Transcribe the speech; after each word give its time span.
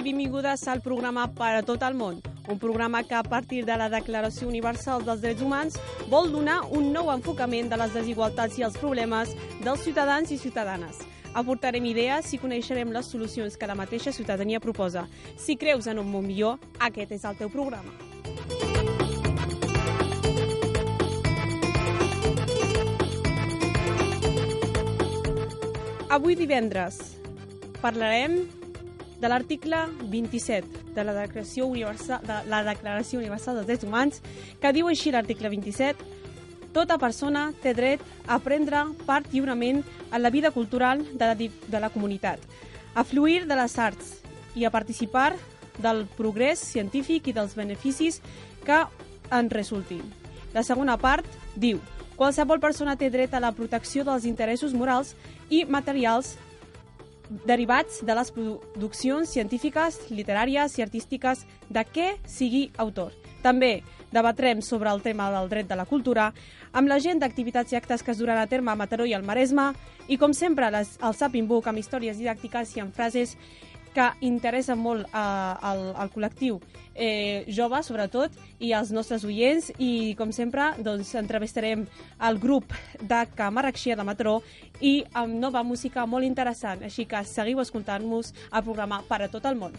i 0.00 0.02
benvingudes 0.02 0.62
al 0.68 0.80
programa 0.80 1.26
Per 1.36 1.50
a 1.58 1.62
tot 1.62 1.82
el 1.84 1.92
món, 1.92 2.22
un 2.48 2.58
programa 2.58 3.02
que 3.04 3.14
a 3.14 3.22
partir 3.22 3.66
de 3.66 3.74
la 3.76 3.90
Declaració 3.92 4.48
Universal 4.48 5.02
dels 5.04 5.20
Drets 5.20 5.42
Humans 5.44 5.76
vol 6.08 6.30
donar 6.32 6.62
un 6.72 6.88
nou 6.94 7.10
enfocament 7.12 7.68
de 7.68 7.76
les 7.76 7.92
desigualtats 7.92 8.56
i 8.56 8.64
els 8.64 8.78
problemes 8.80 9.34
dels 9.60 9.82
ciutadans 9.84 10.30
i 10.32 10.38
ciutadanes. 10.40 11.02
Aportarem 11.36 11.84
idees 11.84 12.32
i 12.32 12.40
coneixerem 12.40 12.94
les 12.94 13.10
solucions 13.12 13.58
que 13.60 13.68
la 13.68 13.76
mateixa 13.76 14.12
ciutadania 14.12 14.60
proposa. 14.60 15.04
Si 15.36 15.58
creus 15.60 15.86
en 15.86 16.00
un 16.00 16.08
món 16.08 16.24
millor, 16.24 16.56
aquest 16.80 17.12
és 17.12 17.26
el 17.28 17.36
teu 17.36 17.52
programa. 17.52 17.92
Avui 26.08 26.34
divendres 26.40 27.02
parlarem 27.80 28.59
de 29.20 29.28
l'article 29.28 29.82
27 30.10 30.94
de 30.94 31.04
la 31.04 31.14
Declaració 31.14 31.66
Universal, 31.68 32.24
de 32.24 32.40
la 32.48 32.62
Declaració 32.64 33.20
Universal 33.20 33.60
dels 33.60 33.68
Drets 33.68 33.84
Humans, 33.84 34.22
que 34.60 34.72
diu 34.72 34.88
així 34.88 35.12
l'article 35.12 35.52
27 35.52 36.18
tota 36.72 36.98
persona 37.02 37.50
té 37.62 37.74
dret 37.74 38.02
a 38.30 38.38
prendre 38.38 38.84
part 39.06 39.26
lliurement 39.32 39.82
en 39.82 40.22
la 40.22 40.30
vida 40.30 40.50
cultural 40.54 41.02
de 41.12 41.26
la, 41.26 41.34
de 41.34 41.80
la 41.80 41.90
comunitat, 41.90 42.40
a 42.94 43.04
fluir 43.04 43.46
de 43.46 43.56
les 43.58 43.78
arts 43.78 44.16
i 44.54 44.64
a 44.64 44.70
participar 44.70 45.34
del 45.82 46.04
progrés 46.16 46.60
científic 46.60 47.28
i 47.28 47.34
dels 47.34 47.56
beneficis 47.56 48.20
que 48.64 48.84
en 49.30 49.50
resultin. 49.50 50.02
La 50.54 50.62
segona 50.66 50.96
part 50.98 51.26
diu 51.54 51.80
qualsevol 52.16 52.60
persona 52.60 52.96
té 53.00 53.10
dret 53.10 53.34
a 53.34 53.40
la 53.40 53.52
protecció 53.56 54.04
dels 54.04 54.26
interessos 54.28 54.74
morals 54.74 55.14
i 55.48 55.64
materials 55.64 56.36
derivats 57.46 58.02
de 58.04 58.14
les 58.18 58.30
produccions 58.34 59.30
científiques, 59.30 60.00
literàries 60.10 60.76
i 60.78 60.84
artístiques 60.84 61.46
de 61.70 61.84
què 61.86 62.12
sigui 62.26 62.68
autor. 62.82 63.14
També 63.42 63.80
debatrem 64.10 64.60
sobre 64.60 64.90
el 64.90 65.00
tema 65.02 65.30
del 65.30 65.48
dret 65.48 65.68
de 65.70 65.78
la 65.78 65.86
cultura 65.86 66.32
amb 66.72 66.90
la 66.90 66.98
gent 67.00 67.22
d'activitats 67.22 67.72
i 67.72 67.78
actes 67.78 68.02
que 68.02 68.10
es 68.12 68.18
duran 68.18 68.38
a 68.38 68.48
terme 68.50 68.72
a 68.72 68.76
Mataró 68.78 69.06
i 69.06 69.14
al 69.14 69.24
Maresme 69.24 69.70
i, 70.08 70.18
com 70.18 70.34
sempre, 70.34 70.70
les, 70.74 70.96
el 70.98 71.14
Sapin 71.14 71.46
Book 71.48 71.70
amb 71.70 71.78
històries 71.78 72.18
didàctiques 72.18 72.76
i 72.76 72.82
amb 72.82 72.94
frases 72.94 73.36
que 73.94 74.06
interessa 74.26 74.76
molt 74.78 75.08
al, 75.12 75.90
al 75.98 76.12
col·lectiu 76.14 76.60
eh, 76.94 77.44
jove, 77.48 77.82
sobretot, 77.82 78.36
i 78.60 78.72
als 78.76 78.92
nostres 78.92 79.24
oients. 79.24 79.70
I, 79.78 80.14
com 80.18 80.32
sempre, 80.36 80.70
doncs, 80.84 81.14
entrevistarem 81.18 81.86
el 82.28 82.40
grup 82.42 82.74
de 83.00 83.24
Camaracxia 83.34 83.96
de 83.96 84.06
Matró 84.06 84.40
i 84.80 85.00
amb 85.12 85.40
nova 85.40 85.64
música 85.64 86.06
molt 86.06 86.28
interessant. 86.28 86.84
Així 86.84 87.08
que 87.08 87.24
seguiu 87.24 87.64
escoltant-nos 87.64 88.34
al 88.50 88.66
programa 88.66 89.02
Per 89.08 89.22
a 89.24 89.32
tot 89.32 89.48
el 89.48 89.56
món. 89.56 89.74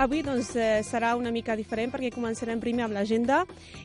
Avui 0.00 0.22
doncs, 0.24 0.54
eh, 0.56 0.80
serà 0.80 1.10
una 1.12 1.28
mica 1.28 1.52
diferent 1.58 1.90
perquè 1.92 2.08
començarem 2.14 2.56
primer 2.56 2.86
amb 2.86 2.94
l'agenda 2.96 3.42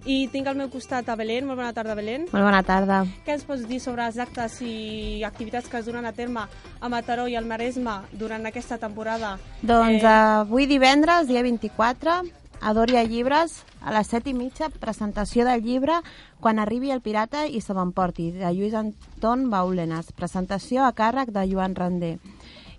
i 0.08 0.30
tinc 0.32 0.48
al 0.48 0.56
meu 0.56 0.70
costat 0.72 1.10
a 1.12 1.18
Belén. 1.20 1.44
Molt 1.44 1.60
bona 1.60 1.74
tarda, 1.76 1.92
Belén. 2.00 2.30
Molt 2.32 2.46
bona 2.48 2.62
tarda. 2.64 3.02
Què 3.26 3.34
ens 3.36 3.44
pots 3.44 3.66
dir 3.68 3.82
sobre 3.84 4.06
els 4.08 4.16
actes 4.24 4.62
i 4.64 5.26
activitats 5.28 5.68
que 5.68 5.76
es 5.82 5.90
duran 5.90 6.08
a 6.08 6.14
terme 6.16 6.46
a 6.80 6.92
Mataró 6.94 7.28
i 7.28 7.36
al 7.36 7.44
Maresme 7.44 7.98
durant 8.14 8.48
aquesta 8.48 8.78
temporada? 8.80 9.34
Doncs 9.60 10.08
eh... 10.08 10.16
avui 10.40 10.70
divendres, 10.72 11.28
dia 11.28 11.44
24, 11.44 12.16
a 12.62 12.74
Dòria 12.74 13.04
Llibres, 13.04 13.66
a 13.84 13.92
les 13.92 14.08
7 14.08 14.32
i 14.32 14.38
mitja, 14.40 14.72
presentació 14.72 15.44
del 15.44 15.68
llibre 15.68 16.00
Quan 16.40 16.64
arribi 16.64 16.96
el 16.96 17.04
pirata 17.04 17.44
i 17.44 17.60
se 17.60 17.76
m'emporti, 17.76 18.32
de 18.40 18.56
Lluís 18.56 18.74
Anton 18.78 19.50
Baulenes. 19.52 20.16
Presentació 20.16 20.88
a 20.88 20.94
càrrec 20.96 21.36
de 21.36 21.44
Joan 21.52 21.76
Randé. 21.76 22.16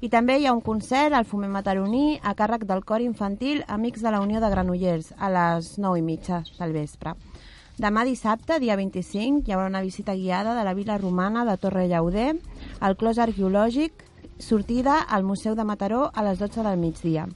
I 0.07 0.09
també 0.09 0.37
hi 0.39 0.45
ha 0.47 0.53
un 0.55 0.61
concert 0.63 1.17
al 1.19 1.25
Foment 1.27 1.51
Mataroní 1.51 2.21
a 2.23 2.37
càrrec 2.39 2.63
del 2.69 2.85
cor 2.87 3.03
infantil 3.03 3.65
Amics 3.67 4.05
de 4.05 4.13
la 4.15 4.21
Unió 4.23 4.39
de 4.39 4.51
Granollers 4.53 5.09
a 5.19 5.31
les 5.35 5.73
9 5.83 5.99
i 5.99 6.05
mitja 6.07 6.45
del 6.61 6.75
vespre. 6.77 7.17
Demà 7.83 8.05
dissabte, 8.07 8.61
dia 8.63 8.77
25, 8.79 9.43
hi 9.43 9.57
haurà 9.57 9.67
una 9.67 9.83
visita 9.83 10.15
guiada 10.15 10.55
de 10.55 10.63
la 10.69 10.77
vila 10.79 11.01
romana 11.03 11.43
de 11.49 11.57
Torre 11.59 11.89
Llauder, 11.91 12.37
al 12.79 12.95
clos 13.01 13.19
arqueològic, 13.19 14.07
sortida 14.39 15.01
al 15.01 15.27
Museu 15.27 15.59
de 15.59 15.67
Mataró 15.67 16.13
a 16.15 16.23
les 16.23 16.39
12 16.39 16.63
del 16.63 16.79
migdia. 16.79 17.27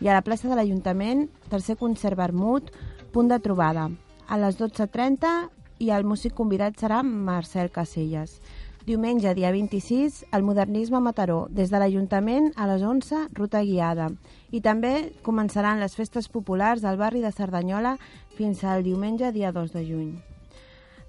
I 0.00 0.08
a 0.08 0.16
la 0.16 0.24
plaça 0.24 0.48
de 0.48 0.56
l'Ajuntament, 0.56 1.26
tercer 1.52 1.76
concert 1.76 2.16
vermut, 2.16 2.72
punt 3.12 3.28
de 3.28 3.42
trobada. 3.44 3.90
A 4.32 4.40
les 4.40 4.56
12.30 4.56 5.36
i 5.84 5.92
el 5.92 6.08
músic 6.08 6.32
convidat 6.32 6.80
serà 6.80 7.04
Marcel 7.04 7.68
Casellas. 7.68 8.38
Diumenge, 8.84 9.30
dia 9.32 9.48
26, 9.50 10.26
el 10.36 10.42
modernisme 10.44 10.98
a 10.98 11.00
Mataró, 11.00 11.46
des 11.48 11.70
de 11.72 11.78
l'Ajuntament 11.80 12.50
a 12.60 12.66
les 12.68 12.82
11, 12.84 13.30
ruta 13.32 13.62
guiada. 13.64 14.10
I 14.52 14.60
també 14.60 15.14
començaran 15.24 15.80
les 15.80 15.94
festes 15.96 16.28
populars 16.28 16.84
al 16.84 16.98
barri 17.00 17.22
de 17.24 17.30
Cerdanyola 17.32 17.94
fins 18.36 18.60
al 18.60 18.84
diumenge, 18.84 19.30
dia 19.32 19.54
2 19.56 19.72
de 19.72 19.86
juny. 19.88 20.10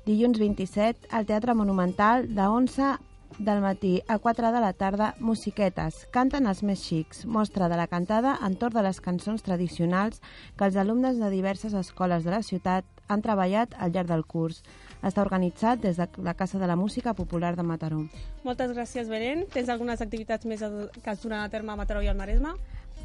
Dilluns 0.07 0.39
27, 0.39 1.11
al 1.11 1.27
Teatre 1.27 1.51
Monumental, 1.51 2.29
de 2.31 2.47
11 2.47 2.93
del 3.39 3.59
matí 3.59 4.01
a 4.07 4.19
4 4.23 4.53
de 4.55 4.63
la 4.63 4.71
tarda, 4.71 5.11
musiquetes. 5.19 6.05
Canten 6.15 6.47
els 6.47 6.63
més 6.63 6.79
xics. 6.79 7.25
Mostra 7.27 7.67
de 7.67 7.75
la 7.75 7.91
cantada 7.91 8.37
entorn 8.47 8.79
de 8.79 8.87
les 8.87 9.03
cançons 9.03 9.43
tradicionals 9.43 10.23
que 10.55 10.63
els 10.63 10.79
alumnes 10.79 11.19
de 11.19 11.27
diverses 11.29 11.75
escoles 11.75 12.23
de 12.23 12.31
la 12.31 12.43
ciutat 12.43 12.87
han 13.11 13.21
treballat 13.21 13.75
al 13.75 13.91
llarg 13.91 14.07
del 14.07 14.23
curs. 14.23 14.63
Està 15.05 15.21
organitzat 15.21 15.83
des 15.83 15.99
de 16.01 16.07
la 16.25 16.33
Casa 16.33 16.57
de 16.57 16.67
la 16.67 16.75
Música 16.75 17.13
Popular 17.13 17.55
de 17.55 17.63
Mataró. 17.63 18.01
Moltes 18.43 18.73
gràcies, 18.73 19.11
Belén. 19.11 19.45
Tens 19.53 19.69
algunes 19.69 20.01
activitats 20.01 20.49
més 20.49 20.63
que 20.65 21.11
es 21.13 21.21
duran 21.21 21.43
a 21.43 21.51
terme 21.53 21.73
a 21.73 21.77
Mataró 21.77 22.01
i 22.01 22.09
al 22.09 22.17
Maresme? 22.17 22.55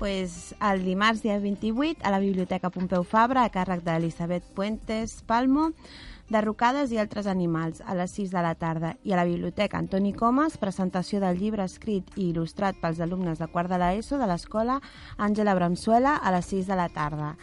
pues, 0.01 0.55
el 0.63 0.83
dimarts 0.83 1.21
dia 1.23 1.39
28 1.39 2.01
a 2.03 2.11
la 2.11 2.21
Biblioteca 2.21 2.71
Pompeu 2.71 3.05
Fabra 3.05 3.43
a 3.45 3.51
càrrec 3.53 3.83
d'Elisabet 3.85 4.47
Puentes 4.57 5.19
Palmo 5.29 5.75
Derrocades 6.31 6.93
i 6.95 6.99
altres 7.03 7.27
animals, 7.27 7.83
a 7.83 7.97
les 7.99 8.13
6 8.15 8.31
de 8.31 8.43
la 8.47 8.55
tarda, 8.55 8.93
i 9.03 9.13
a 9.13 9.19
la 9.19 9.27
Biblioteca 9.27 9.81
Antoni 9.83 10.13
Comas, 10.15 10.57
presentació 10.63 11.19
del 11.19 11.41
llibre 11.41 11.67
escrit 11.67 12.07
i 12.15 12.29
il·lustrat 12.31 12.79
pels 12.79 13.01
alumnes 13.03 13.43
de 13.43 13.49
quart 13.51 13.69
de 13.69 13.81
l'ESO 13.83 14.17
de 14.17 14.29
l'escola 14.31 14.79
Àngela 15.19 15.57
Bramsuela 15.59 16.15
a 16.17 16.31
les 16.31 16.47
6 16.55 16.71
de 16.71 16.79
la 16.79 16.87
tarda. 16.89 17.35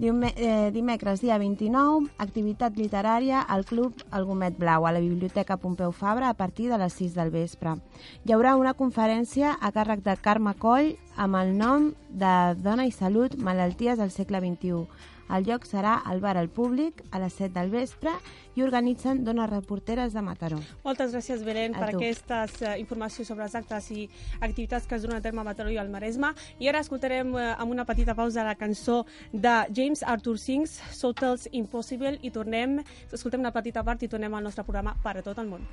Eh, 0.00 0.70
dimecres, 0.72 1.20
dia 1.20 1.36
29, 1.36 2.08
activitat 2.16 2.78
literària 2.80 3.42
al 3.42 3.66
Club 3.68 3.92
El 4.16 4.24
Gomet 4.24 4.56
Blau, 4.56 4.86
a 4.86 4.92
la 4.92 5.00
Biblioteca 5.00 5.58
Pompeu 5.58 5.92
Fabra, 5.92 6.30
a 6.30 6.34
partir 6.34 6.70
de 6.70 6.78
les 6.78 6.94
6 6.94 7.14
del 7.14 7.30
vespre. 7.30 7.76
Hi 8.24 8.32
haurà 8.32 8.56
una 8.56 8.72
conferència 8.72 9.52
a 9.60 9.70
càrrec 9.70 10.00
de 10.02 10.16
Carme 10.16 10.54
Coll 10.56 10.94
amb 11.16 11.36
el 11.36 11.52
nom 11.58 11.92
de 12.08 12.56
Dona 12.64 12.86
i 12.88 12.90
Salut, 12.90 13.36
Malalties 13.36 13.98
del 14.00 14.10
segle 14.10 14.40
XXI. 14.40 14.86
El 15.30 15.46
lloc 15.46 15.66
serà 15.68 15.94
al 16.04 16.20
bar 16.20 16.36
al 16.36 16.48
públic 16.48 17.02
a 17.10 17.20
les 17.22 17.34
7 17.38 17.52
del 17.54 17.70
vespre 17.72 18.12
i 18.54 18.62
organitzen 18.62 19.22
dones 19.24 19.48
reporteres 19.50 20.12
de 20.12 20.22
Mataró. 20.24 20.58
Moltes 20.84 21.14
gràcies, 21.14 21.44
Belén, 21.44 21.76
a 21.76 21.80
per 21.80 21.90
tu. 21.92 22.00
aquestes 22.00 22.58
uh, 22.62 22.74
informacions 22.80 23.28
sobre 23.28 23.46
els 23.46 23.54
actes 23.58 23.90
i 23.94 24.08
activitats 24.40 24.88
que 24.88 24.98
es 24.98 25.06
donen 25.06 25.20
a 25.20 25.24
terme 25.24 25.40
a 25.40 25.46
Mataró 25.48 25.72
i 25.72 25.78
al 25.80 25.92
Maresme. 25.92 26.34
I 26.58 26.68
ara 26.72 26.82
escoltarem 26.84 27.32
uh, 27.34 27.52
amb 27.56 27.72
una 27.72 27.86
petita 27.88 28.16
pausa 28.18 28.44
la 28.44 28.56
cançó 28.60 29.04
de 29.32 29.54
James 29.74 30.02
Arthur 30.02 30.38
Sings, 30.38 30.80
So 30.92 31.14
Tells 31.14 31.48
Impossible, 31.52 32.18
i 32.22 32.30
tornem, 32.30 32.80
escoltem 33.12 33.40
una 33.40 33.54
petita 33.54 33.84
part 33.84 34.02
i 34.02 34.10
tornem 34.12 34.34
al 34.34 34.44
nostre 34.44 34.64
programa 34.64 34.96
per 35.02 35.18
a 35.18 35.24
tot 35.24 35.38
el 35.38 35.50
món. 35.52 35.66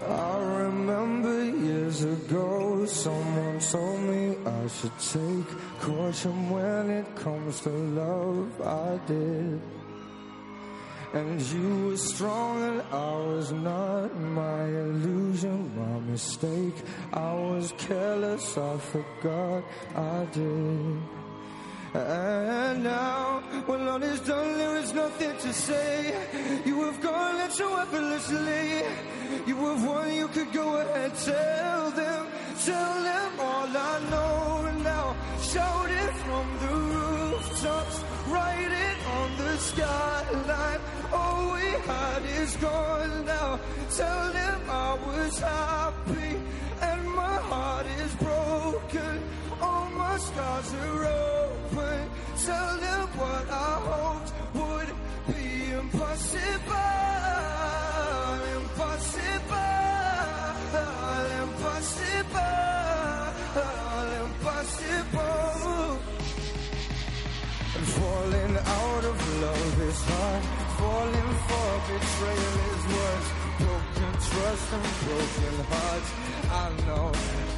I 0.00 0.38
remember 0.38 1.44
years 1.44 2.04
ago 2.04 2.86
someone 2.86 3.58
told 3.58 4.00
me 4.00 4.36
I 4.46 4.68
should 4.68 4.96
take 4.98 5.80
caution 5.80 6.50
when 6.50 6.90
it 6.90 7.16
comes 7.16 7.60
to 7.62 7.70
love. 7.70 8.60
I 8.62 9.00
did. 9.06 9.60
And 11.14 11.40
you 11.40 11.86
were 11.86 11.96
strong 11.96 12.62
and 12.62 12.82
I 12.92 13.16
was 13.16 13.50
not 13.50 14.14
my 14.20 14.64
illusion, 14.66 15.72
my 15.76 16.00
mistake. 16.00 16.76
I 17.12 17.34
was 17.34 17.72
careless, 17.78 18.56
I 18.56 18.76
forgot 18.78 19.64
I 19.96 20.26
did. 20.32 21.17
And 21.94 22.84
now, 22.84 23.40
when 23.66 23.88
all 23.88 24.02
is 24.02 24.20
done, 24.20 24.58
there 24.58 24.76
is 24.76 24.92
nothing 24.92 25.36
to 25.38 25.52
say. 25.52 26.14
You 26.66 26.82
have 26.84 27.00
gone 27.00 27.36
let 27.36 27.52
so 27.52 27.76
effortlessly. 27.80 28.82
You 29.46 29.56
have 29.56 29.86
won, 29.86 30.12
you 30.12 30.28
could 30.28 30.52
go 30.52 30.76
ahead, 30.80 31.14
tell 31.16 31.90
them, 31.90 32.26
tell 32.64 33.02
them 33.02 33.32
all 33.40 33.68
I 33.90 34.00
know 34.10 34.70
now. 34.82 35.16
Shout 35.40 35.90
it 35.90 36.14
from 36.24 36.46
the 36.62 36.74
rooftops, 36.74 38.04
write 38.28 38.72
it 38.88 38.98
on 39.18 39.36
the 39.38 39.56
skyline. 39.58 40.80
All 41.12 41.54
we 41.54 41.68
had 41.90 42.22
is 42.42 42.56
gone 42.56 43.24
now. 43.24 43.60
Tell 43.96 44.32
them 44.32 44.60
I 44.68 44.98
was 45.06 45.38
happy 45.38 46.32
and 46.82 47.04
my 47.14 47.36
heart 47.50 47.86
is 47.86 48.14
broken. 48.16 49.22
All 49.60 49.90
my 49.90 50.16
scars 50.18 50.74
are 50.74 51.04
open. 51.04 52.10
Tell 52.44 52.76
them 52.78 53.08
what 53.18 53.46
I 53.50 53.72
hoped 53.90 54.32
would 54.54 54.90
be 55.34 55.70
impossible. 55.72 56.98
Impossible. 58.58 59.78
Impossible. 61.42 62.58
Impossible. 64.24 65.98
And 67.76 67.86
falling 67.98 68.54
out 68.56 69.04
of 69.04 69.16
love 69.42 69.80
is 69.88 70.00
hard. 70.10 70.42
Falling 70.78 71.32
for 71.46 71.72
betrayal 71.88 72.56
is 72.72 72.84
worse. 72.96 73.28
Broken 73.58 74.12
trust 74.28 74.66
and 74.76 74.88
broken 75.04 75.56
hearts. 75.70 76.10
I 76.50 76.66
know. 76.86 77.57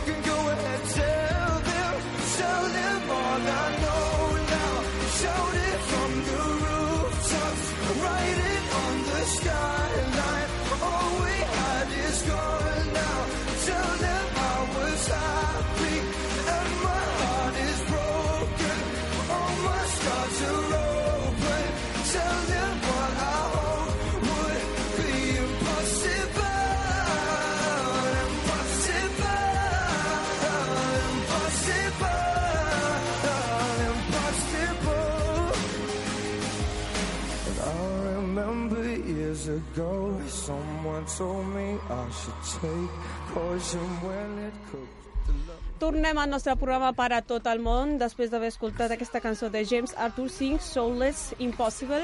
Tornem 45.81 46.17
al 46.21 46.29
nostre 46.29 46.53
programa 46.57 46.91
per 46.93 47.09
a 47.13 47.21
tot 47.25 47.47
el 47.49 47.61
món 47.61 47.95
després 48.01 48.29
d'haver 48.29 48.51
escoltat 48.53 48.91
aquesta 48.93 49.21
cançó 49.23 49.49
de 49.49 49.63
James 49.65 49.95
Arthur 49.97 50.29
Singh, 50.29 50.61
Soulless 50.61 51.33
Impossible. 51.39 52.03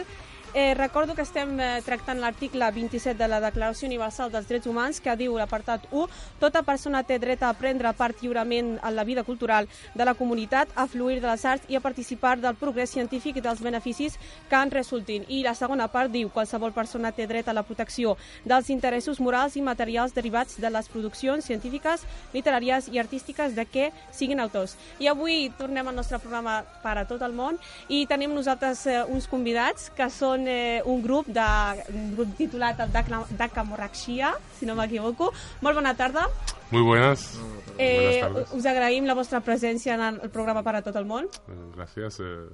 Eh, 0.53 0.73
recordo 0.73 1.13
que 1.13 1.21
estem 1.21 1.59
eh, 1.59 1.81
tractant 1.83 2.21
l'article 2.23 2.69
27 2.71 3.17
de 3.19 3.27
la 3.27 3.41
Declaració 3.43 3.85
Universal 3.85 4.31
dels 4.31 4.47
Drets 4.47 4.67
Humans 4.67 5.01
que 5.03 5.15
diu 5.19 5.35
l'apartat 5.35 5.83
1 5.91 6.07
tota 6.39 6.61
persona 6.63 7.01
té 7.03 7.17
dret 7.19 7.43
a 7.43 7.51
prendre 7.53 7.91
part 7.93 8.21
lliurement 8.23 8.77
en 8.79 8.95
la 8.95 9.03
vida 9.03 9.25
cultural 9.27 9.67
de 9.93 10.05
la 10.05 10.13
comunitat, 10.15 10.69
a 10.75 10.87
fluir 10.87 11.19
de 11.19 11.27
les 11.27 11.43
arts 11.45 11.67
i 11.67 11.75
a 11.75 11.81
participar 11.83 12.37
del 12.39 12.55
progrés 12.55 12.93
científic 12.95 13.37
i 13.37 13.43
dels 13.43 13.61
beneficis 13.61 14.15
que 14.49 14.55
en 14.55 14.71
resultin. 14.71 15.25
I 15.27 15.41
la 15.43 15.53
segona 15.53 15.89
part 15.91 16.11
diu 16.11 16.31
qualsevol 16.31 16.73
persona 16.73 17.11
té 17.11 17.27
dret 17.27 17.49
a 17.49 17.53
la 17.53 17.65
protecció 17.67 18.15
dels 18.45 18.69
interessos 18.69 19.19
morals 19.19 19.57
i 19.57 19.61
materials 19.61 20.15
derivats 20.15 20.61
de 20.61 20.71
les 20.71 20.87
produccions 20.87 21.45
científiques, 21.45 22.07
literàries 22.33 22.87
i 22.93 22.99
artístiques 23.03 23.53
de 23.53 23.67
què 23.67 23.91
siguin 24.11 24.39
autors. 24.39 24.77
I 24.99 25.11
avui 25.11 25.51
tornem 25.57 25.87
al 25.87 25.99
nostre 25.99 26.19
programa 26.23 26.61
per 26.83 26.97
a 26.97 27.05
tot 27.05 27.21
el 27.21 27.35
món 27.35 27.59
i 27.89 28.05
tenim 28.07 28.33
nosaltres 28.33 28.85
eh, 28.87 29.03
uns 29.03 29.27
convidats 29.27 29.91
que 29.97 30.09
són 30.09 30.36
eh, 30.47 30.81
un 30.85 31.01
grup 31.01 31.27
de 31.31 31.45
un 31.93 32.11
grup 32.17 32.35
titulat 32.37 32.79
el 32.83 32.91
Daka 32.91 33.63
Morraxia, 33.63 34.33
si 34.59 34.65
no 34.67 34.75
m'equivoco. 34.75 35.31
Molt 35.61 35.79
bona 35.79 35.95
tarda. 35.95 36.27
Muy 36.69 36.81
buenas. 36.83 37.39
Eh, 37.77 38.19
buenas 38.21 38.49
tardes. 38.49 38.53
us 38.59 38.65
agraïm 38.67 39.05
la 39.07 39.15
vostra 39.15 39.39
presència 39.39 39.95
en 39.95 40.19
el 40.21 40.29
programa 40.29 40.61
per 40.67 40.75
a 40.75 40.81
tot 40.83 40.95
el 40.99 41.05
món. 41.07 41.25
Eh, 41.47 41.57
Gracias. 41.77 42.19
eh, 42.19 42.49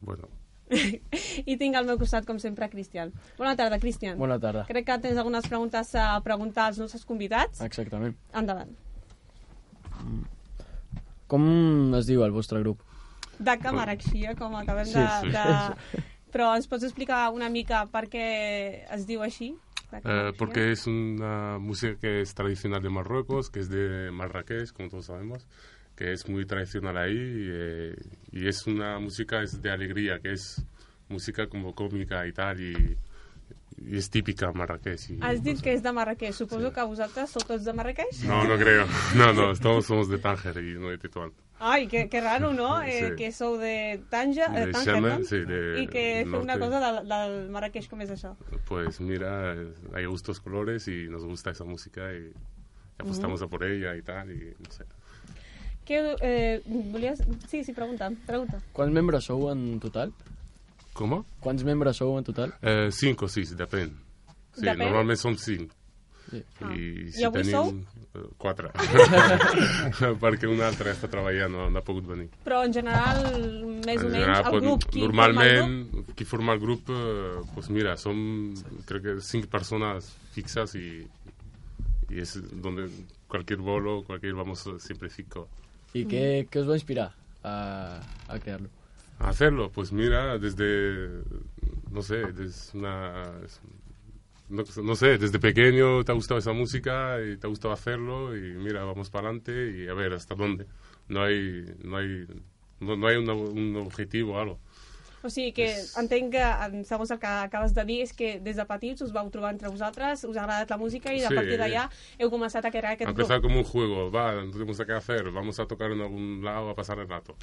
bueno, 0.00 0.28
I 1.44 1.56
tinc 1.60 1.74
al 1.76 1.84
meu 1.84 1.98
costat, 2.00 2.24
com 2.24 2.38
sempre, 2.38 2.70
Cristian. 2.70 3.10
Bona 3.36 3.56
tarda, 3.56 3.78
Cristian. 3.78 4.16
Bona 4.18 4.38
tarda. 4.40 4.62
Crec 4.68 4.86
que 4.86 4.98
tens 5.02 5.18
algunes 5.18 5.46
preguntes 5.48 5.90
a 5.94 6.20
preguntar 6.24 6.68
als 6.70 6.78
nostres 6.78 7.04
convidats. 7.04 7.60
Exactament. 7.60 8.14
Endavant. 8.32 8.70
Com 11.26 11.94
es 11.98 12.06
diu 12.08 12.24
el 12.24 12.32
vostre 12.32 12.60
grup? 12.62 12.80
De 13.38 13.56
Camaraxia, 13.58 14.34
com 14.38 14.54
acabem 14.56 14.86
Sí, 14.86 14.94
de, 14.94 15.06
sí. 15.20 15.30
de... 15.34 16.02
Però 16.34 16.48
ens 16.58 16.66
pots 16.66 16.82
explicar 16.82 17.28
una 17.30 17.46
mica 17.48 17.84
per 17.86 18.08
què 18.10 18.24
es 18.90 19.06
diu 19.06 19.22
així? 19.22 19.52
Eh, 19.94 20.32
porque 20.36 20.72
es 20.72 20.88
una 20.88 21.58
música 21.62 21.94
que 22.00 22.20
es 22.22 22.34
tradicional 22.34 22.82
de 22.82 22.90
Marruecos, 22.90 23.48
que 23.50 23.60
es 23.60 23.68
de 23.70 24.10
Marrakech, 24.10 24.72
como 24.72 24.88
todos 24.88 25.06
sabemos, 25.06 25.46
que 25.94 26.10
es 26.12 26.28
muy 26.28 26.44
tradicional 26.46 26.96
ahí 26.98 27.14
eh, 27.16 27.94
y 28.32 28.48
es 28.48 28.66
una 28.66 28.98
música 28.98 29.42
es 29.42 29.62
de 29.62 29.70
alegría, 29.70 30.18
que 30.18 30.32
es 30.32 30.64
música 31.08 31.46
como 31.46 31.72
cómica 31.76 32.26
y 32.26 32.32
tal 32.32 32.60
y, 32.60 32.98
y 33.86 33.96
es 33.96 34.10
típica 34.10 34.50
Marrakech. 34.52 35.10
y 35.10 35.18
Has 35.22 35.38
no 35.38 35.44
dit 35.44 35.58
sé. 35.58 35.62
que 35.62 35.72
és 35.74 35.82
de 35.84 35.92
Marrakech. 35.92 36.34
Suposo 36.34 36.72
que 36.72 36.82
vosaltres 36.82 37.30
sou 37.30 37.42
tots 37.46 37.62
de 37.64 37.72
Marrakech? 37.72 38.24
No, 38.26 38.42
no 38.42 38.58
creo. 38.58 38.86
No, 39.14 39.32
no, 39.32 39.52
todos 39.54 39.86
somos 39.86 40.08
de 40.08 40.18
Tánger 40.18 40.58
y 40.58 40.74
no 40.74 40.90
de 40.90 40.98
Tetuán. 40.98 41.30
Ai, 41.60 41.86
que, 41.86 42.08
que 42.08 42.20
raro, 42.20 42.52
no? 42.52 42.82
Eh, 42.86 43.10
Sí. 43.10 43.16
que 43.16 43.32
sou 43.32 43.56
de 43.58 44.00
Tanja, 44.10 44.48
de 44.50 44.66
De 44.66 44.72
Tànger, 44.72 44.94
Xamen, 44.94 45.18
no? 45.20 45.24
sí, 45.24 45.38
de 45.46 45.82
I 45.82 45.86
que 45.86 46.24
feu 46.28 46.40
una 46.42 46.58
cosa 46.58 46.80
del, 46.82 47.08
del 47.08 47.50
Marrakech, 47.50 47.88
com 47.88 48.00
és 48.02 48.10
això? 48.10 48.34
Pues 48.66 49.00
mira, 49.00 49.54
eh, 49.54 49.72
hay 49.94 50.04
gustos 50.06 50.40
colores 50.40 50.88
y 50.88 51.08
nos 51.08 51.24
gusta 51.24 51.50
esa 51.50 51.64
música 51.64 52.12
y 52.12 52.32
apostamos 52.98 53.40
a 53.42 53.46
por 53.46 53.64
ella 53.64 53.94
y 53.96 54.02
tal 54.02 54.30
y 54.32 54.54
no 54.58 54.70
sé. 54.70 54.84
Que, 55.84 56.16
eh, 56.20 56.62
volies... 56.66 57.22
Sí, 57.46 57.62
sí, 57.62 57.72
pregunta, 57.72 58.10
pregunta. 58.26 58.58
Quants 58.72 58.92
membres 58.92 59.24
sou 59.24 59.50
en 59.52 59.78
total? 59.80 60.12
¿Cómo? 60.94 61.24
Quants 61.40 61.62
membres 61.62 61.96
sou 61.96 62.16
en 62.18 62.24
total? 62.24 62.54
Eh, 62.62 62.88
cinco, 62.90 63.28
sí, 63.28 63.44
depende. 63.54 63.94
Sí, 64.54 64.62
Depèn? 64.64 64.78
normalmente 64.78 65.20
son 65.20 65.36
cinco. 65.36 65.74
Sí. 66.30 66.42
Ah. 66.62 66.72
I, 66.74 67.10
I 67.20 67.24
avui 67.28 67.44
sou? 67.44 67.74
Quatre. 68.38 68.70
Perquè 70.22 70.48
una 70.50 70.68
altra 70.70 70.92
està 70.94 71.08
treballant, 71.10 71.52
no, 71.52 71.68
no 71.70 71.80
ha 71.80 71.84
pogut 71.86 72.06
venir. 72.08 72.28
Però 72.44 72.62
en 72.66 72.72
general, 72.74 73.22
més 73.84 74.02
o 74.02 74.06
En 74.06 74.12
menys, 74.12 74.20
general, 74.20 74.48
el 74.54 74.60
grup, 74.66 74.86
qui 74.90 75.02
forma 75.04 75.26
el 75.26 75.34
grup? 75.34 75.42
normalment, 75.44 76.14
qui 76.18 76.24
forma 76.28 76.54
el 76.56 76.62
grup, 76.62 76.90
eh, 76.94 77.42
pues 77.54 77.70
mira, 77.70 77.96
son 77.96 78.54
creo 78.86 79.02
que 79.02 79.20
cinco 79.20 79.48
personas 79.48 80.12
fixas 80.32 80.74
y, 80.74 81.06
y 82.08 82.20
es 82.20 82.38
donde 82.62 82.88
cualquier 83.28 83.58
bolo, 83.60 84.04
cualquier, 84.04 84.34
vamos 84.34 84.64
siempre 84.78 85.10
cinco. 85.10 85.48
I 85.94 86.04
què, 86.10 86.24
què 86.50 86.62
us 86.62 86.66
va 86.70 86.74
inspirar 86.78 87.10
a, 87.46 88.00
a 88.28 88.38
crear-lo? 88.42 88.68
A 89.20 89.28
hacerlo, 89.28 89.70
pues 89.70 89.92
mira, 89.92 90.38
desde, 90.38 91.22
no 91.92 92.02
sé, 92.02 92.16
desde 92.32 92.78
una, 92.78 93.30
no, 94.48 94.62
no 94.82 94.96
sé, 94.96 95.18
desde 95.18 95.38
pequeño 95.38 96.04
te 96.04 96.12
ha 96.12 96.14
gustado 96.14 96.38
esa 96.38 96.52
música 96.52 97.16
y 97.22 97.36
te 97.36 97.46
ha 97.46 97.50
gustado 97.50 97.72
hacerlo 97.74 98.36
y 98.36 98.40
mira, 98.40 98.84
vamos 98.84 99.10
para 99.10 99.28
adelante 99.28 99.52
y 99.76 99.88
a 99.88 99.94
ver 99.94 100.12
hasta 100.12 100.34
dónde. 100.34 100.66
No 101.08 101.22
hay, 101.22 101.64
no 101.82 101.96
hay, 101.96 102.26
no, 102.80 102.96
no 102.96 103.06
hay 103.06 103.16
una- 103.16 103.34
un 103.34 103.76
objetivo 103.76 104.34
o 104.34 104.38
algo. 104.38 104.58
O 105.24 105.30
sigui 105.30 105.52
que 105.56 105.72
entenc 105.96 106.32
que, 106.34 106.84
segons 106.84 107.10
el 107.10 107.18
que 107.18 107.26
acabes 107.26 107.72
de 107.72 107.82
dir, 107.88 108.02
és 108.04 108.12
que 108.12 108.40
des 108.44 108.56
de 108.60 108.64
petits 108.68 109.00
us 109.00 109.10
vau 109.12 109.30
trobar 109.32 109.54
entre 109.54 109.70
vosaltres, 109.72 110.24
us 110.28 110.36
ha 110.36 110.42
agradat 110.44 110.68
la 110.68 110.76
música 110.76 111.14
i 111.14 111.22
a 111.24 111.28
Sí. 111.30 111.34
partir 111.34 111.56
d'allà 111.56 111.88
heu 112.18 112.28
començat 112.30 112.62
a 112.66 112.70
crear 112.70 112.92
aquest 112.92 113.08
grup. 113.16 113.40
como 113.40 113.56
un 113.56 113.64
juego, 113.64 114.10
va, 114.10 114.34
no 114.44 114.50
tenemos 114.50 114.76
nada 114.78 114.84
que 114.84 114.92
hacer, 114.92 115.30
vamos 115.30 115.58
a 115.58 115.66
tocar 115.66 115.90
en 115.92 116.02
algún 116.02 116.44
lado 116.44 116.68
a 116.68 116.74
pasar 116.74 116.98
el 116.98 117.08
rato. 117.08 117.34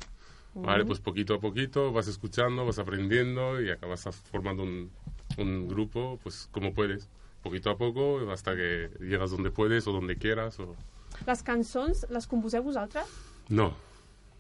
Vale, 0.53 0.85
pues 0.85 0.99
poquito 0.99 1.33
a 1.33 1.39
poquito 1.39 1.91
vas 1.91 2.07
escuchando, 2.07 2.65
vas 2.65 2.77
aprendiendo 2.77 3.59
y 3.59 3.71
acabas 3.71 4.03
formando 4.31 4.61
un, 4.61 4.91
un 5.37 5.67
grupo, 5.67 6.19
pues 6.23 6.47
como 6.51 6.73
puedes, 6.73 7.07
poquito 7.43 7.69
a 7.69 7.77
poco, 7.77 8.29
hasta 8.31 8.55
que 8.55 8.89
llegas 8.99 9.31
donde 9.31 9.51
puedes 9.51 9.87
o 9.87 9.91
donde 9.91 10.15
quieras. 10.17 10.59
O... 10.59 10.75
Les 11.27 11.43
cançons 11.43 12.05
les 12.09 12.27
composeu 12.27 12.63
vosaltres? 12.63 13.05
No, 13.49 13.73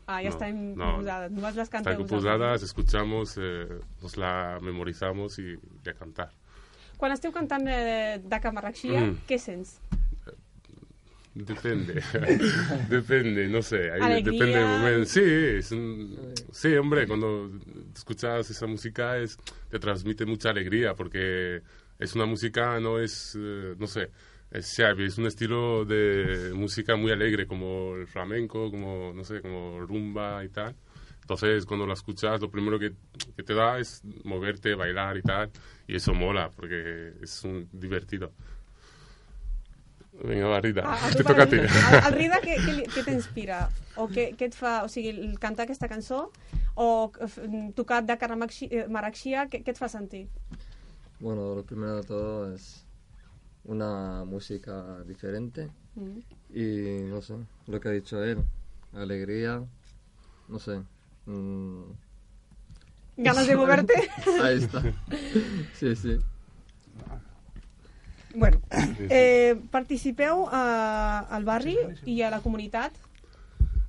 Ah, 0.07 0.17
ja 0.21 0.29
No, 0.29 0.29
estan 0.35 0.75
no. 0.75 0.85
composades, 0.91 1.31
només 1.31 1.55
les 1.55 1.69
canteu 1.69 1.93
están 1.93 2.07
composadas, 2.07 2.63
escuchamos, 2.63 3.37
eh, 3.37 3.67
nos 4.01 4.17
la 4.17 4.57
memorizamos 4.61 5.37
y, 5.39 5.53
y 5.85 5.89
a 5.89 5.93
cantar. 5.93 6.31
Quan 6.97 7.13
esteu 7.13 7.31
cantant 7.31 7.65
eh, 7.69 8.19
de 8.19 8.39
Camarraxia, 8.41 8.99
Mm. 8.99 9.17
què 9.29 9.37
sents? 9.39 9.79
Depende, 11.33 12.03
depende, 12.89 13.47
no 13.47 13.61
sé, 13.61 13.89
ahí 13.91 14.21
depende 14.21 14.57
del 14.57 14.67
momento. 14.67 15.05
Sí, 15.05 15.21
es 15.23 15.71
un- 15.71 16.33
sí, 16.51 16.75
hombre, 16.75 17.07
cuando 17.07 17.49
escuchas 17.95 18.49
esa 18.49 18.67
música 18.67 19.17
es, 19.17 19.37
te 19.69 19.79
transmite 19.79 20.25
mucha 20.25 20.49
alegría 20.49 20.93
porque 20.93 21.61
es 21.99 22.15
una 22.15 22.25
música, 22.25 22.79
no 22.79 22.99
es, 22.99 23.37
eh, 23.39 23.75
no 23.77 23.87
sé, 23.87 24.09
es 24.51 24.79
es 24.79 25.17
un 25.17 25.27
estilo 25.27 25.85
de 25.85 26.51
música 26.53 26.95
muy 26.95 27.11
alegre 27.11 27.47
como 27.47 27.95
el 27.95 28.07
flamenco, 28.07 28.69
como, 28.69 29.13
no 29.13 29.23
sé, 29.23 29.41
como 29.41 29.79
rumba 29.79 30.43
y 30.43 30.49
tal. 30.49 30.75
Entonces, 31.21 31.65
cuando 31.65 31.87
la 31.87 31.93
escuchas, 31.93 32.41
lo 32.41 32.49
primero 32.49 32.77
que, 32.77 32.91
que 33.37 33.43
te 33.43 33.53
da 33.53 33.79
es 33.79 34.01
moverte, 34.25 34.75
bailar 34.75 35.17
y 35.17 35.21
tal, 35.21 35.49
y 35.87 35.95
eso 35.95 36.13
mola 36.13 36.49
porque 36.49 37.13
es 37.21 37.43
un 37.43 37.69
divertido. 37.71 38.33
Venga, 40.13 40.47
va, 40.47 40.59
Rita, 40.59 40.81
A, 40.85 41.07
a 41.07 41.11
toca 41.15 41.43
a 41.43 41.47
ti. 41.47 41.55
El, 41.55 41.67
el 41.67 42.13
Rida, 42.19 42.39
què, 42.43 42.57
què, 42.59 42.73
què 42.93 43.03
t'inspira? 43.07 43.61
O 43.95 44.07
què, 44.11 44.31
què 44.37 44.49
et 44.51 44.55
fa, 44.57 44.83
o 44.83 44.89
sigui, 44.91 45.09
el 45.15 45.37
cantar 45.39 45.63
aquesta 45.65 45.87
cançó 45.87 46.31
o 46.75 47.11
tocar 47.75 48.01
de 48.03 48.17
Camarraxia, 48.19 49.47
què, 49.49 49.63
què 49.63 49.71
et 49.71 49.79
fa 49.79 49.87
sentir? 49.89 50.27
Bueno, 51.19 51.55
lo 51.55 51.63
primero 51.63 51.95
de 51.97 52.03
todo 52.03 52.53
es 52.53 52.83
una 53.65 54.23
música 54.25 55.03
diferente 55.05 55.69
Mm. 55.93 56.19
y 56.55 57.01
no 57.09 57.21
sé, 57.21 57.35
lo 57.67 57.79
que 57.81 57.89
ha 57.89 57.91
dicho 57.91 58.23
él, 58.23 58.37
alegría, 58.93 59.61
no 60.47 60.57
sé. 60.57 60.79
mm, 61.25 61.81
Ganes 63.17 63.47
de 63.47 63.55
moverte? 63.57 63.93
ahí 64.41 64.57
está. 64.57 64.81
Sí, 65.77 65.93
sí. 65.97 66.17
Bueno, 68.35 68.61
eh, 69.09 69.55
participeu 69.71 70.47
a, 70.51 71.27
al 71.29 71.43
barri 71.43 71.77
i 72.05 72.21
a 72.21 72.29
la 72.29 72.41
comunitat? 72.41 72.93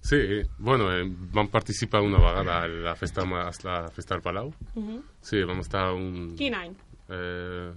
Sí, 0.02 0.42
bueno, 0.58 0.90
eh, 0.92 1.06
vam 1.32 1.48
participar 1.48 2.02
una 2.02 2.18
vegada 2.18 2.62
a 2.62 2.68
la 2.68 2.94
festa, 2.96 3.22
a 3.22 3.50
la 3.62 3.88
festa 3.88 4.14
del 4.14 4.22
Palau. 4.22 4.52
Uh 4.74 5.00
Sí, 5.20 5.42
vam 5.44 5.60
estar 5.60 5.92
un... 5.94 6.34
Quin 6.36 6.54
any? 6.54 6.74
Eh, 7.08 7.70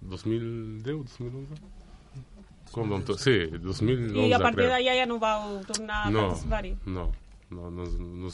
2010, 0.00 1.18
2011? 1.18 1.54
Com 2.70 2.90
vam 2.90 3.02
Sí, 3.18 3.48
2011 3.58 4.28
I 4.28 4.32
a 4.36 4.38
partir 4.38 4.68
d'allà 4.68 4.94
ja 5.00 5.06
no 5.06 5.18
vau 5.18 5.58
tornar 5.66 6.06
a 6.06 6.10
No, 6.10 6.28
participar-hi? 6.28 6.76
no, 6.86 7.10
no, 7.50 7.70
no, 7.70 7.84
no, 7.84 8.28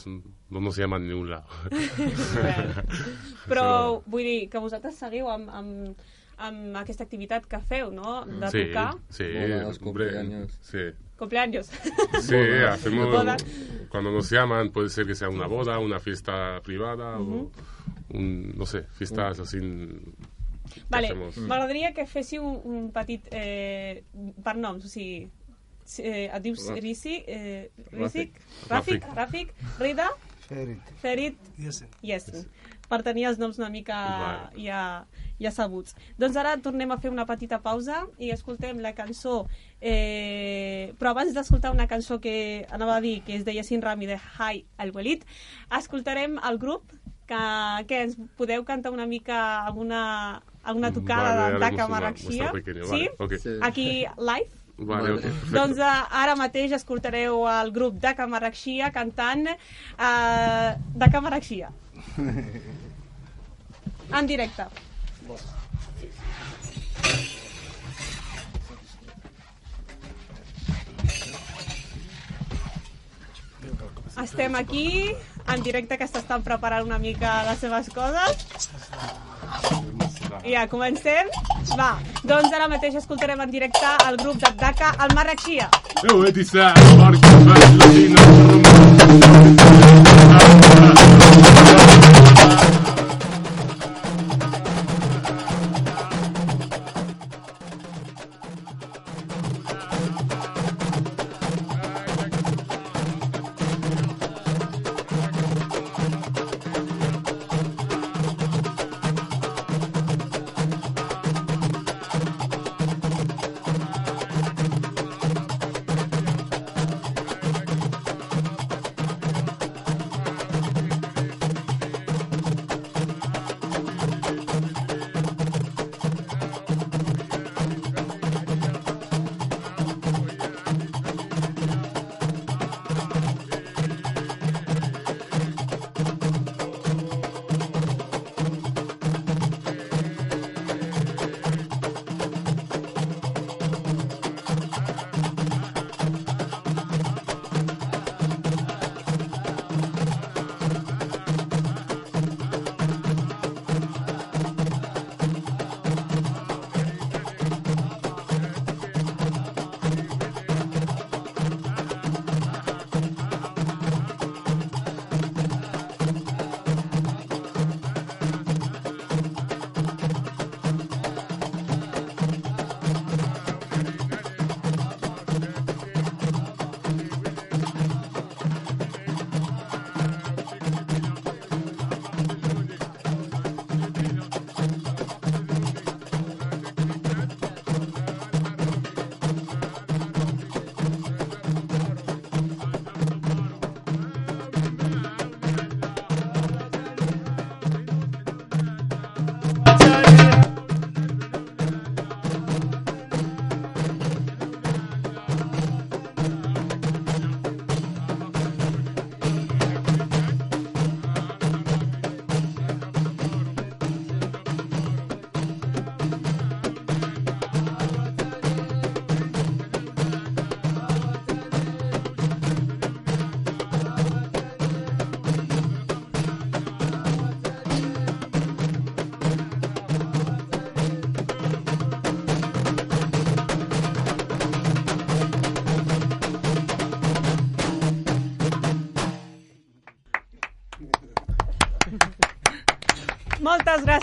no 0.51 0.61
nos 0.61 0.77
llaman 0.77 1.07
ni 1.07 1.15
un 1.15 1.31
lado. 1.31 1.47
Però 3.49 4.03
vull 4.05 4.27
dir 4.27 4.51
que 4.51 4.61
vosaltres 4.61 4.99
seguiu 5.01 5.31
amb, 5.31 5.49
amb, 5.49 6.05
amb 6.39 6.77
aquesta 6.77 7.05
activitat 7.05 7.47
que 7.47 7.59
feu, 7.61 7.91
no? 7.91 8.25
De 8.27 8.51
sí, 8.51 8.65
tocar. 8.67 8.95
sí, 9.11 9.25
Bodas, 9.33 9.63
hombre, 9.65 9.79
cumpleaños. 9.85 10.59
sí. 10.63 10.79
Cumpleaños. 11.17 11.67
Sí, 12.23 12.37
hacemos. 12.69 13.07
Boda. 13.11 13.37
Cuando 13.89 14.11
nos 14.11 14.29
llaman, 14.31 14.71
puede 14.73 14.89
ser 14.89 15.07
que 15.07 15.15
sea 15.15 15.29
una 15.29 15.47
boda, 15.47 15.79
una 15.79 16.01
fiesta 16.01 16.61
privada 16.65 17.19
o. 17.21 17.51
Un, 18.11 18.53
no 18.57 18.67
sé, 18.67 18.83
fiestas 18.95 19.39
así. 19.41 19.59
que 19.61 20.83
Vale, 20.89 21.07
hacemos. 21.09 21.37
m'agradaria 21.39 21.93
que 21.95 22.07
féssiu 22.07 22.43
un, 22.43 22.61
un 22.65 22.91
petit... 22.93 23.23
Eh, 23.31 24.03
per 24.43 24.57
noms, 24.57 24.85
o 24.85 24.89
sigui... 24.89 25.29
si- 25.85 26.03
Eh, 26.03 26.31
et 26.33 26.43
dius 26.43 26.67
Risi, 26.81 27.23
eh, 27.29 27.71
Ràfic. 27.93 28.33
Risic, 28.33 28.39
Ràfic, 28.71 29.03
Ràfic, 29.15 29.51
Rida, 29.79 30.07
Ferit. 30.49 30.81
Ferit, 31.03 31.37
Yesin. 31.59 31.89
Yesin. 32.03 32.47
Per 32.89 32.99
tenir 33.03 33.25
els 33.31 33.39
noms 33.41 33.57
una 33.59 33.71
mica 33.73 33.97
Vale. 33.97 34.63
ja, 34.63 34.81
ja 35.41 35.51
sabuts. 35.51 35.95
Doncs 36.21 36.37
ara 36.37 36.57
tornem 36.61 36.91
a 36.93 36.99
fer 37.01 37.11
una 37.11 37.25
petita 37.27 37.59
pausa 37.65 38.03
i 38.19 38.29
escoltem 38.35 38.79
la 38.85 38.93
cançó. 38.95 39.47
Eh, 39.81 40.93
però 40.99 41.15
abans 41.15 41.33
d'escoltar 41.35 41.73
una 41.73 41.87
cançó 41.89 42.21
que 42.21 42.67
anava 42.71 42.97
a 42.97 43.01
dir, 43.05 43.23
que 43.25 43.37
és 43.39 43.45
de 43.47 43.55
Yassin 43.57 43.83
Rami, 43.83 44.07
de 44.11 44.19
Hi 44.39 44.65
al 44.77 44.93
Welit, 44.95 45.25
escoltarem 45.79 46.37
el 46.49 46.59
grup 46.59 46.93
que, 47.27 47.41
que 47.89 48.03
ens 48.05 48.19
podeu 48.37 48.65
cantar 48.69 48.93
una 48.93 49.07
mica 49.07 49.63
alguna, 49.65 50.43
alguna 50.63 50.93
tocada 50.93 51.59
Vale, 51.59 51.71
de 51.77 51.89
Marrakxia. 51.89 52.29
muestra 52.29 52.53
pequeña, 52.53 52.85
Sí? 52.85 52.91
vale, 52.91 53.15
ok. 53.19 53.33
Sí. 53.41 53.55
Aquí 53.63 53.89
live? 54.19 54.51
Vale, 54.77 55.03
Vale. 55.03 55.13
ok, 55.15 55.23
perfecto. 55.23 55.55
Doncs 55.57 55.79
uh, 55.79 56.05
ara 56.11 56.35
mateix 56.37 56.73
escoltareu 56.77 57.47
el 57.49 57.71
grup 57.73 57.95
de 58.03 58.13
Camarraxia 58.19 58.91
cantant 58.93 59.47
uh, 59.49 60.75
de 60.99 61.11
Camarraxia. 61.11 61.71
En 64.13 64.27
directe. 64.27 64.65
Estem 74.23 74.55
aquí 74.55 75.11
en 75.53 75.63
directe 75.63 75.99
que 75.99 76.07
s'estan 76.07 76.45
preparant 76.47 76.87
una 76.87 76.99
mica 76.99 77.43
les 77.49 77.59
seves 77.59 77.91
coses. 77.91 78.71
Ja, 80.45 80.67
comencem? 80.69 81.31
Va, 81.79 81.97
doncs 82.23 82.53
ara 82.55 82.69
mateix 82.69 82.95
escoltarem 83.01 83.41
en 83.41 83.51
directe 83.51 83.91
el 84.07 84.17
grup 84.21 84.39
de 84.45 84.53
Daka, 84.61 84.95
el 85.05 85.15
Marrakxia. 85.17 85.69
Eu 86.05 86.25
edi 86.29 86.45
sa, 86.45 86.73
barca, 87.01 87.33
latina, 87.49 89.24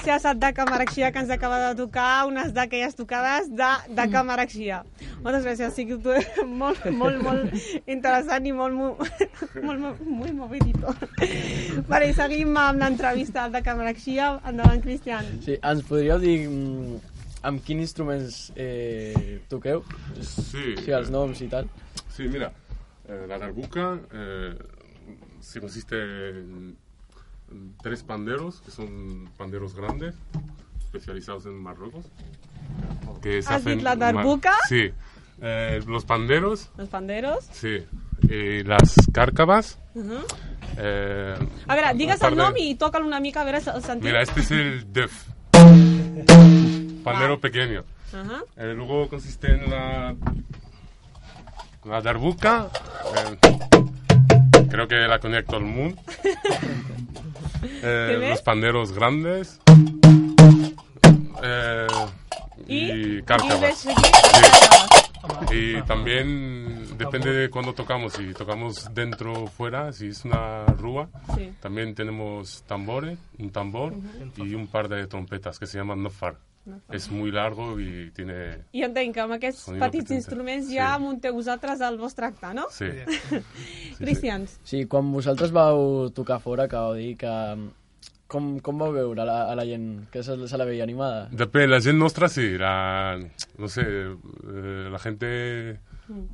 gràcies 0.01 0.25
a 0.25 0.33
Daka 0.33 0.65
Marrakxia 0.65 1.11
que 1.11 1.19
ens 1.19 1.29
acaba 1.29 1.57
de 1.61 1.75
tocar 1.77 2.25
unes 2.25 2.51
d'aquelles 2.53 2.95
tocades 2.95 3.49
de 3.49 3.69
Daka 3.93 4.23
Marrakxia. 4.23 4.81
Moltes 5.21 5.45
gràcies, 5.45 5.67
ha 5.67 5.69
sigut 5.69 6.07
molt, 6.61 6.85
molt, 6.89 7.21
molt 7.21 7.53
interessant 7.85 8.45
i 8.45 8.51
molt, 8.51 8.73
molt, 8.73 8.97
molt, 9.61 9.79
molt, 9.79 10.01
molt 10.01 10.33
movidito. 10.33 10.95
Vale, 11.91 12.09
i 12.09 12.17
seguim 12.17 12.57
amb 12.57 12.81
l'entrevista 12.81 13.45
de 13.45 13.59
Daka 13.59 13.77
Marrakxia. 13.77 14.33
Endavant, 14.49 14.81
Cristian. 14.81 15.27
Sí, 15.45 15.59
ens 15.61 15.85
podríeu 15.85 16.17
dir 16.23 16.37
mm, 16.49 16.99
amb 17.51 17.61
quins 17.65 17.85
instruments 17.85 18.43
eh, 18.57 19.41
toqueu? 19.53 19.85
Sí. 20.17 20.79
Sí, 20.81 20.91
els 20.97 21.13
noms 21.13 21.45
i 21.45 21.51
tal. 21.51 21.69
Sí, 22.09 22.25
mira, 22.25 22.49
eh, 23.05 23.25
la 23.29 23.37
darbuka 23.37 23.91
eh, 24.09 24.55
se 25.45 25.61
consiste 25.61 26.01
en 26.01 26.73
tres 27.81 28.03
panderos, 28.03 28.61
que 28.61 28.71
son 28.71 29.29
panderos 29.37 29.75
grandes, 29.75 30.15
especializados 30.79 31.45
en 31.45 31.61
Marruecos. 31.61 32.05
Que 33.21 33.41
se 33.41 33.49
¿Has 33.49 33.61
hacen 33.61 33.83
la 33.83 33.95
darbuka? 33.95 34.53
Sí. 34.67 34.89
Eh, 35.41 35.81
los 35.87 36.05
panderos, 36.05 36.69
Els 36.77 36.89
panderos. 36.89 37.45
sí. 37.51 37.83
Y 38.23 38.63
las 38.63 38.93
cárcavas. 39.11 39.79
Uh 39.95 40.01
-huh. 40.03 40.23
eh, 40.77 41.35
A 41.67 41.75
veure, 41.75 41.93
digues 41.95 42.15
un 42.15 42.19
par 42.21 42.31
el 42.31 42.37
de- 42.37 42.43
nom 42.43 42.53
i 42.57 42.75
toca'l 42.75 43.03
una 43.03 43.19
mica, 43.19 43.41
a 43.41 43.49
el 43.49 43.83
sentim. 43.83 44.05
Mira, 44.09 44.21
este 44.21 44.39
es 44.41 44.51
el 44.51 44.93
def. 44.93 45.11
Pandero 47.03 47.39
pequeño. 47.39 47.83
Uh 48.13 48.17
-huh. 48.17 48.43
Eh, 48.57 48.73
luego 48.75 49.09
consiste 49.09 49.47
en 49.55 49.69
la, 49.69 50.15
la 51.85 52.01
darbuka. 52.01 52.67
eh, 53.17 54.67
creo 54.69 54.87
que 54.87 54.95
la 54.95 55.19
conecto 55.19 55.55
al 55.57 55.63
mundo. 55.63 55.99
Eh, 57.63 58.27
los 58.29 58.41
panderos 58.41 58.91
grandes. 58.91 59.59
Eh, 61.43 61.87
y, 62.67 63.21
cárcavas. 63.23 63.87
aquí, 63.87 65.55
Y 65.55 65.81
también 65.83 66.97
depende 66.97 67.31
de 67.33 67.49
cuándo 67.49 67.73
tocamos. 67.73 68.13
Si 68.13 68.33
tocamos 68.33 68.93
dentro 68.93 69.33
o 69.33 69.47
fuera, 69.47 69.91
si 69.93 70.07
es 70.07 70.25
una 70.25 70.65
rúa, 70.65 71.09
Sí. 71.35 71.51
también 71.59 71.93
tenemos 71.95 72.63
tambores, 72.67 73.17
un 73.39 73.49
tambor 73.51 73.93
y 74.37 74.53
un 74.55 74.67
par 74.67 74.87
de 74.87 75.07
trompetas 75.07 75.59
que 75.59 75.65
se 75.65 75.77
llaman 75.77 76.01
nofar. 76.03 76.37
Es 76.91 77.09
muy 77.11 77.31
largo 77.31 77.79
y 77.79 78.11
tiene... 78.11 78.65
I 78.71 78.83
entenc 78.85 79.15
que 79.15 79.21
amb 79.23 79.33
aquests 79.33 79.63
Sonido 79.65 79.85
petits 79.85 80.03
potente. 80.05 80.19
instruments 80.19 80.67
Sí. 80.69 80.75
ja 80.77 80.91
munteu 81.01 81.33
vosaltres 81.33 81.81
el 81.81 81.97
vostre 81.97 82.27
acte, 82.27 82.53
no? 82.53 82.67
Sí. 82.69 82.85
Cristians. 83.97 84.59
Sí, 84.63 84.85
quan 84.85 85.11
vosaltres 85.11 85.51
vau 85.51 86.09
tocar 86.13 86.39
fora, 86.39 86.67
que 86.67 86.75
vau 86.75 86.93
dir 86.97 87.15
que... 87.17 87.27
mm, 87.55 87.69
Com, 88.31 88.61
com 88.63 88.77
vau 88.79 88.93
veure 88.95 89.19
a 89.19 89.25
la, 89.27 89.33
a 89.51 89.55
la 89.59 89.65
gent? 89.67 90.05
Que 90.09 90.21
se, 90.23 90.37
se 90.47 90.55
la 90.57 90.63
veia 90.63 90.85
animada? 90.85 91.25
Depende, 91.35 91.67
la 91.67 91.81
gente 91.81 91.97
nuestra 91.99 92.29
sí, 92.29 92.57
la, 92.57 93.19
no 93.57 93.67
sé, 93.67 93.81
eh, 93.83 94.87
la 94.89 94.99
gente 94.99 95.81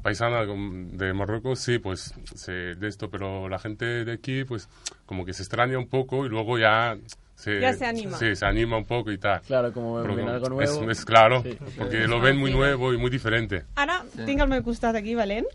paisana 0.01 0.45
de 0.45 1.13
Marruecos 1.13 1.59
sí, 1.59 1.79
pues 1.79 2.13
se, 2.35 2.51
de 2.75 2.87
esto, 2.87 3.09
pero 3.09 3.49
la 3.49 3.59
gente 3.59 4.05
de 4.05 4.13
aquí 4.13 4.43
pues 4.43 4.69
como 5.05 5.25
que 5.25 5.33
se 5.33 5.43
extraña 5.43 5.77
un 5.77 5.87
poco 5.87 6.25
y 6.25 6.29
luego 6.29 6.57
ya 6.57 6.97
se, 7.35 7.59
Ya 7.61 7.71
se 7.73 7.85
anima. 7.85 8.17
Sí, 8.17 8.35
se 8.35 8.45
anima 8.45 8.77
un 8.77 8.85
poco 8.85 9.11
y 9.11 9.17
tal. 9.19 9.41
Claro, 9.41 9.71
como 9.71 10.01
ven 10.01 10.27
algo 10.27 10.59
es, 10.61 10.71
nuevo. 10.71 10.91
es 10.91 11.05
claro, 11.05 11.43
Sí. 11.43 11.55
porque 11.77 12.07
lo 12.07 12.19
ven 12.19 12.37
muy 12.37 12.51
nuevo 12.51 12.93
y 12.93 12.97
muy 12.97 13.11
diferente. 13.11 13.63
Ara 13.75 14.03
tinc 14.25 14.41
al 14.41 14.49
meu 14.49 14.63
costat 14.63 14.95
aquí 14.95 15.13
Valent 15.15 15.45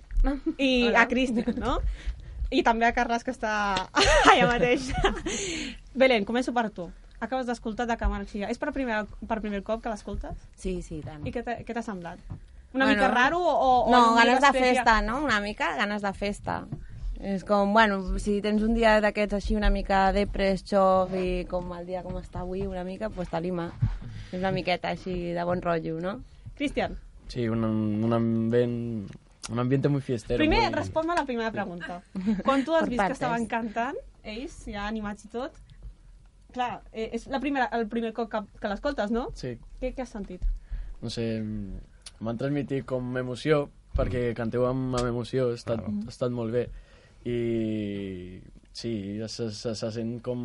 i 0.58 0.92
a 0.94 1.08
Cristian, 1.08 1.56
no? 1.58 1.80
I 2.52 2.62
també 2.62 2.84
a 2.86 2.92
Carles, 2.92 3.24
que 3.24 3.32
està 3.32 3.88
allà 4.30 4.46
mateix. 4.46 4.92
Belén, 5.94 6.24
començo 6.28 6.52
per 6.54 6.68
tu. 6.70 6.90
Acabes 7.22 7.46
d'escoltar 7.46 7.86
de 7.86 7.96
Camarxia. 7.96 8.48
És 8.50 8.58
per 8.58 8.72
primer, 8.74 9.04
per 9.26 9.40
primer 9.40 9.62
cop 9.66 9.82
que 9.82 9.88
l'escoltes? 9.90 10.34
Sí, 10.58 10.82
sí, 10.82 11.00
tant. 11.02 11.22
I 11.26 11.30
què 11.32 11.42
t'ha 11.74 11.82
semblat? 11.82 12.18
Una 12.74 12.86
Bueno, 12.86 13.02
mica 13.02 13.08
raro 13.14 13.38
o... 13.40 13.84
o 13.86 13.90
No, 13.90 14.14
ganes 14.14 14.40
de 14.40 14.52
festa, 14.52 15.00
no? 15.02 15.22
Una 15.24 15.40
mica 15.40 15.74
ganes 15.76 16.02
de 16.02 16.12
festa. 16.12 16.66
És 17.20 17.44
com, 17.44 17.72
bueno, 17.72 18.18
si 18.18 18.40
tens 18.42 18.62
un 18.66 18.74
dia 18.74 18.96
d'aquests 19.00 19.34
així 19.38 19.54
una 19.54 19.68
mica 19.70 20.10
depres, 20.12 20.64
xof 20.66 21.12
i 21.14 21.44
com 21.46 21.68
el 21.76 21.84
dia 21.86 22.00
com 22.02 22.16
està 22.18 22.40
avui 22.42 22.64
una 22.66 22.82
mica, 22.82 23.06
doncs 23.06 23.16
pues 23.16 23.28
t'alima. 23.30 23.68
És 24.32 24.40
una 24.40 24.50
miqueta 24.50 24.88
així 24.90 25.32
de 25.36 25.44
bon 25.44 25.60
rotllo, 25.62 26.00
no? 26.00 26.20
Cristian, 26.56 26.98
Sí, 27.28 27.46
un, 27.48 27.62
un 27.64 28.12
ambient... 28.12 29.10
Un 29.50 29.58
ambiente 29.58 29.88
muy 29.88 30.00
fiestero. 30.00 30.38
primer 30.38 30.60
muy... 30.68 30.72
respon-me 30.74 31.14
la 31.16 31.24
primera 31.24 31.50
pregunta. 31.50 32.02
Quan 32.44 32.64
tu 32.64 32.74
has 32.76 32.82
vist 32.88 32.92
que 32.92 32.96
partes. 32.96 33.16
estaven 33.20 33.46
cantant, 33.46 33.96
ells, 34.22 34.64
ja 34.66 34.84
animats 34.86 35.24
i 35.24 35.28
tot, 35.32 35.52
clar, 36.54 36.82
eh, 36.92 37.08
és 37.12 37.26
la 37.26 37.40
primera, 37.40 37.66
el 37.72 37.86
primer 37.88 38.12
cop 38.12 38.30
que, 38.30 38.42
que 38.60 38.68
l'escoltes, 38.70 39.10
no? 39.10 39.28
Sí, 39.34 39.56
Què, 39.80 39.94
què 39.96 40.02
has 40.04 40.10
sentit? 40.14 40.42
no 41.02 41.10
sé, 41.10 41.24
m'han 42.22 42.38
transmitit 42.40 42.86
com 42.88 43.16
emoció, 43.20 43.66
perquè 43.96 44.30
canteu 44.38 44.66
amb, 44.68 44.94
amb 44.98 45.10
emoció, 45.10 45.50
ha 45.50 45.58
estat, 45.58 45.84
ha 45.84 46.10
estat 46.12 46.34
molt 46.34 46.54
bé. 46.54 46.66
I 47.28 47.36
sí, 48.72 48.92
se, 49.28 49.50
se, 49.54 49.74
se 49.78 49.90
sent 49.94 50.16
com 50.24 50.42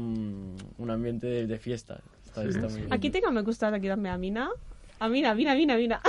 un 0.56 0.94
ambient 0.94 1.22
de, 1.24 1.46
de 1.50 1.60
fiesta. 1.62 2.02
Està, 2.28 2.44
està 2.46 2.70
muy 2.70 2.90
Aquí 2.94 3.12
tinc 3.14 3.30
al 3.30 3.38
meu 3.38 3.46
costat, 3.48 3.78
aquí 3.78 3.90
també, 3.92 4.12
Amina. 4.14 4.50
Amina, 5.00 5.34
vine, 5.38 5.54
vine, 5.56 5.78
vine. 5.78 6.00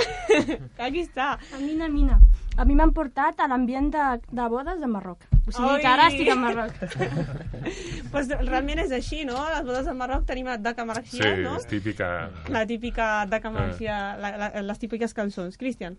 aquí 0.85 1.05
està. 1.05 1.35
Amina, 1.57 1.85
Amina. 1.85 2.19
A 2.59 2.65
mi 2.67 2.75
m'han 2.75 2.91
portat 2.91 3.39
a 3.39 3.45
l'ambient 3.47 3.87
de, 3.93 4.05
de 4.35 4.45
bodes 4.51 4.81
de 4.81 4.87
Marroc. 4.91 5.21
O 5.47 5.51
sigui 5.53 5.69
Ai! 5.77 5.81
que 5.81 5.87
ara 5.87 6.07
estic 6.11 6.29
a 6.33 6.35
Marroc. 6.35 6.73
pues 8.11 8.27
realment 8.41 8.81
és 8.83 8.91
així, 8.97 9.21
no? 9.27 9.37
A 9.39 9.53
les 9.53 9.67
bodes 9.69 9.85
del 9.87 9.95
Marroc 9.95 10.25
tenim 10.27 10.49
a 10.51 10.57
Daca 10.59 10.83
Sí, 11.05 11.21
no? 11.39 11.55
es 11.55 11.67
típica. 11.67 12.29
La 12.49 12.65
típica 12.67 13.25
Daca 13.31 13.49
Marxia, 13.49 14.17
la, 14.19 14.33
la, 14.37 14.49
les 14.61 14.79
típiques 14.79 15.13
cançons. 15.15 15.55
Cristian? 15.57 15.95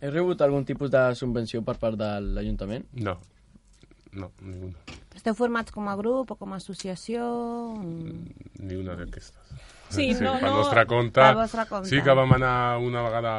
He 0.00 0.08
rebut 0.08 0.40
algun 0.40 0.64
tipus 0.64 0.88
de 0.90 1.02
subvenció 1.14 1.60
per 1.62 1.76
part 1.76 1.98
de 2.00 2.08
l'Ajuntament? 2.32 2.86
No, 3.04 3.18
no, 4.16 4.30
ninguna. 4.40 4.78
Esteu 5.14 5.34
formats 5.36 5.74
com 5.74 5.90
a 5.92 5.96
grup 5.98 6.30
o 6.32 6.36
com 6.40 6.54
a 6.54 6.56
associació? 6.56 7.26
Ni 7.84 8.78
una 8.80 8.96
d'aquestes. 8.96 9.36
Sí, 9.92 10.14
no, 10.14 10.38
per 10.38 10.46
no- 10.48 10.54
nostre 10.62 10.86
compte. 10.88 11.20
Per 11.20 11.36
vostre 11.36 11.66
compte. 11.68 11.90
Sí 11.92 12.00
que 12.00 12.14
vam 12.16 12.32
anar 12.32 12.78
una 12.80 13.02
vegada 13.04 13.34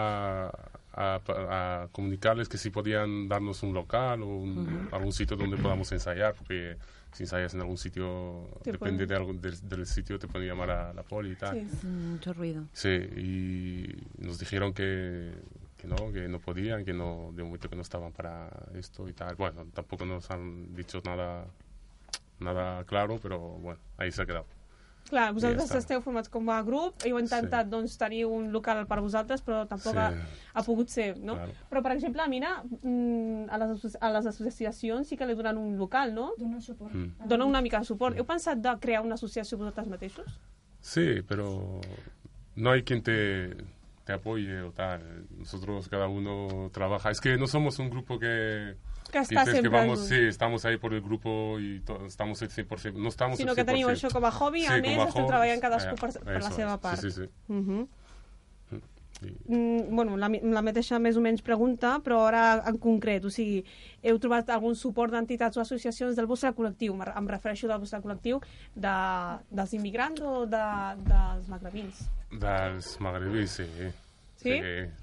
a, 0.94 1.22
a 1.28 1.88
comunicarles 1.92 2.50
que 2.50 2.58
si 2.58 2.70
podían 2.70 3.28
darnos 3.30 3.64
un 3.64 3.74
local 3.74 4.22
o 4.24 4.28
un- 4.28 4.90
algún 4.92 5.14
sitio 5.14 5.38
donde 5.38 5.58
podamos 5.58 5.92
ensayar, 5.92 6.34
porque 6.36 6.78
si 7.14 7.24
ensayas 7.24 7.54
en 7.54 7.62
algún 7.62 7.78
sitio, 7.78 8.48
Te 8.64 8.72
depende 8.74 9.06
de 9.06 9.16
algo- 9.16 9.34
del, 9.34 9.70
del 9.70 9.86
sitio, 9.86 10.18
te 10.20 10.28
pueden 10.28 10.48
llamar 10.48 10.70
a 10.72 10.94
la 10.94 11.04
poli 11.04 11.32
y 11.32 11.36
tal. 11.36 11.58
Sí. 11.70 11.88
Mucho 11.88 12.34
ruido. 12.34 12.66
Sí, 12.74 12.90
y 12.90 13.96
nos 14.18 14.40
dijeron 14.40 14.74
que, 14.74 15.32
que 15.78 15.88
no, 15.88 16.12
que 16.14 16.28
no 16.28 16.40
podían, 16.40 16.84
que 16.86 16.94
no, 16.94 17.32
de 17.34 17.44
momento 17.44 17.70
que 17.70 17.76
no 17.76 17.82
estaban 17.82 18.12
para 18.12 18.50
esto 18.76 19.08
y 19.10 19.14
tal. 19.14 19.36
Bueno, 19.36 19.66
tampoco 19.74 20.06
nos 20.06 20.30
han 20.32 20.76
dicho 20.76 21.02
nada, 21.06 21.46
nada 22.40 22.84
claro, 22.86 23.20
pero 23.22 23.40
bueno, 23.40 23.80
ahí 23.98 24.12
se 24.12 24.22
ha 24.22 24.26
quedado. 24.26 24.46
Clar, 25.12 25.34
vosaltres 25.36 25.68
està. 25.68 25.78
esteu 25.82 26.00
formats 26.02 26.30
com 26.32 26.48
a 26.50 26.62
grup, 26.64 27.04
heu 27.06 27.18
intentat 27.20 27.66
Sí. 27.68 27.70
doncs, 27.74 27.98
tenir 28.00 28.24
un 28.26 28.50
local 28.54 28.86
per 28.88 29.02
vosaltres, 29.04 29.44
però 29.44 29.66
tampoc 29.68 29.92
Sí. 29.94 30.00
ha, 30.00 30.14
ha 30.54 30.64
pogut 30.64 30.88
ser, 30.88 31.18
no? 31.20 31.36
Claro. 31.36 31.52
Però, 31.70 31.82
per 31.84 31.92
exemple, 31.98 32.22
a 32.24 32.28
Mina, 32.32 32.64
mm, 32.64 33.50
a 33.50 33.58
les, 33.58 33.98
a 34.00 34.12
les 34.14 34.26
associacions 34.26 35.08
sí 35.08 35.18
que 35.18 35.26
li 35.28 35.36
donen 35.36 35.58
un 35.58 35.78
local, 35.78 36.14
no? 36.16 36.32
Dono 36.38 36.62
suport. 36.62 36.94
Mm. 36.96 37.28
Dona 37.28 37.46
una 37.46 37.62
mica 37.62 37.80
de 37.80 37.86
suport. 37.86 38.18
Heu 38.18 38.26
pensat 38.26 38.58
de 38.64 38.78
crear 38.80 39.04
una 39.04 39.16
associació 39.16 39.58
vosaltres 39.58 39.88
mateixos? 39.88 40.40
Sí, 40.80 41.22
pero 41.28 41.82
no 42.56 42.72
hay 42.72 42.84
quien 42.84 43.04
te, 43.04 43.56
te 44.06 44.14
apoye 44.14 44.62
o 44.62 44.72
tal. 44.72 45.28
Nosotros 45.38 45.90
cada 45.90 46.08
uno 46.08 46.70
trabaja. 46.72 47.12
Es 47.12 47.20
que 47.20 47.38
no 47.38 47.48
somos 47.48 47.78
un 47.80 47.90
grupo 47.90 48.18
que 48.18 48.76
Que 49.12 49.20
està 49.20 49.44
dices 49.46 49.62
que 49.62 49.70
vamos, 49.70 50.08
sí, 50.08 50.16
estamos 50.16 50.64
ahí 50.66 50.78
por 50.78 50.94
el 50.94 51.02
grupo 51.02 51.60
y 51.60 51.80
to- 51.82 52.06
estamos 52.06 52.42
el 52.42 52.50
100%. 52.50 52.94
No 52.98 53.10
estamos 53.10 53.38
Sinó 53.38 53.52
el 53.52 53.58
que 53.58 53.66
teniu 53.66 53.88
100%. 53.90 53.92
això 54.08 54.12
com 54.14 54.26
a 54.26 54.32
hobby, 54.32 54.66
a 54.66 54.76
Sí, 54.76 54.82
més 54.82 54.96
com 54.98 55.08
a 55.08 55.12
hobby, 55.12 55.28
treballant 55.28 55.62
cadascú 55.62 55.96
per, 56.00 56.12
per 56.24 56.42
la 56.44 56.52
seva 56.52 56.78
part. 56.80 57.00
Sí, 57.02 57.12
sí, 57.12 57.24
sí. 57.26 57.30
Uh 57.50 57.56
-huh. 57.66 57.88
Y- 59.24 59.38
Mm, 59.54 59.96
bueno, 59.96 60.18
la, 60.18 60.28
la 60.30 60.62
mateixa 60.64 60.98
més 60.98 61.16
o 61.16 61.22
menys 61.22 61.44
pregunta, 61.44 62.00
però 62.04 62.24
ara 62.26 62.64
en 62.66 62.78
concret, 62.80 63.24
o 63.24 63.30
sigui, 63.30 63.64
heu 64.02 64.18
trobat 64.18 64.50
algun 64.50 64.74
suport 64.76 65.14
d'entitats 65.14 65.58
o 65.58 65.62
associacions 65.62 66.16
del 66.16 66.26
vostre 66.26 66.50
col·lectiu, 66.56 66.96
em 67.16 67.28
refereixo 67.28 67.68
del 67.68 67.78
vostre 67.78 68.00
col·lectiu, 68.02 68.40
de, 68.74 68.96
dels 69.52 69.74
immigrants 69.74 70.22
o 70.22 70.48
de, 70.48 70.64
dels 71.06 71.48
magrebins? 71.50 72.10
Das 72.32 73.00
magrebíes, 73.00 73.52
sí. 73.52 73.64
¿Sí? 74.42 74.60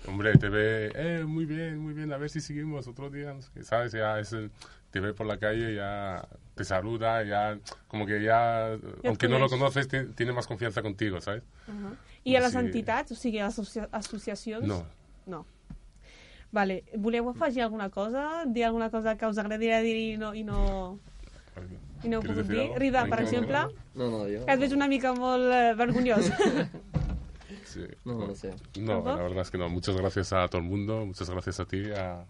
Hombre, 0.07 0.33
te 0.37 0.49
ve, 0.49 0.91
eh, 0.95 1.25
muy 1.25 1.45
bien, 1.45 1.79
muy 1.79 1.95
bien, 1.95 2.13
a 2.13 2.17
ver 2.17 2.29
si 2.29 2.41
seguimos 2.41 2.89
otro 2.89 3.09
día, 3.09 3.37
¿sabes? 3.63 3.93
Ya 3.93 4.19
es 4.19 4.33
el- 4.33 4.51
te 4.91 4.99
ve 5.01 5.15
por 5.15 5.27
la 5.27 5.39
calle, 5.39 5.75
ya 5.75 6.27
te 6.55 6.65
saluda, 6.65 7.23
ya, 7.23 7.59
como 7.87 8.05
que 8.07 8.21
ya, 8.23 8.73
aunque 9.05 9.29
no 9.29 9.39
lo 9.39 9.49
conoces, 9.49 9.87
ti- 9.87 10.07
tiene 10.17 10.33
más 10.33 10.47
confianza 10.47 10.83
contigo, 10.83 11.21
¿sabes? 11.21 11.43
Uh 11.69 11.73
-huh. 11.73 11.97
I 12.25 12.37
a 12.37 12.41
les 12.41 12.53
Sí. 12.53 12.59
entitats, 12.59 13.13
o 13.13 13.15
sigui, 13.15 13.39
a 13.39 13.47
les 13.47 13.59
associacions? 13.93 14.67
No. 14.67 14.85
No. 15.27 15.47
Vale. 16.51 16.85
Voleu 16.97 17.29
afegir 17.29 17.63
alguna 17.63 17.91
cosa? 17.91 18.45
Dir 18.47 18.65
alguna 18.65 18.91
cosa 18.91 19.17
que 19.17 19.27
us 19.27 19.39
agradaria 19.39 19.81
dir 19.83 19.97
i 19.97 20.17
no, 20.17 20.35
i 20.35 20.43
no, 20.43 20.99
i 22.03 22.09
no 22.09 22.17
heu 22.17 22.23
¿Quieres 22.23 22.37
pogut 22.39 22.49
decir 22.49 22.71
dir? 22.71 22.79
Rida, 22.79 23.07
per 23.07 23.21
exemple, 23.21 23.59
No, 23.95 24.11
no, 24.11 24.27
yo. 24.29 24.47
que 24.47 24.53
et 24.53 24.61
veig 24.61 24.73
una 24.73 24.89
mica 24.89 25.13
molt 25.13 25.45
eh, 25.53 25.75
vergonyós. 25.77 26.25
Sí. 27.87 27.95
No, 28.05 28.27
no 28.27 28.35
sé. 28.35 28.51
No, 28.79 28.93
¿Tampoco? 28.95 29.17
la 29.17 29.23
verdad 29.23 29.43
es 29.43 29.51
que 29.51 29.59
no. 29.59 29.69
Muchas 29.69 29.97
gracias 29.97 30.33
a 30.33 30.49
todo 30.49 30.61
el 30.61 30.67
mundo, 30.69 31.07
muchas 31.07 31.31
gracias 31.31 31.61
a 31.61 31.65
ti, 31.65 31.91
a, 31.93 32.27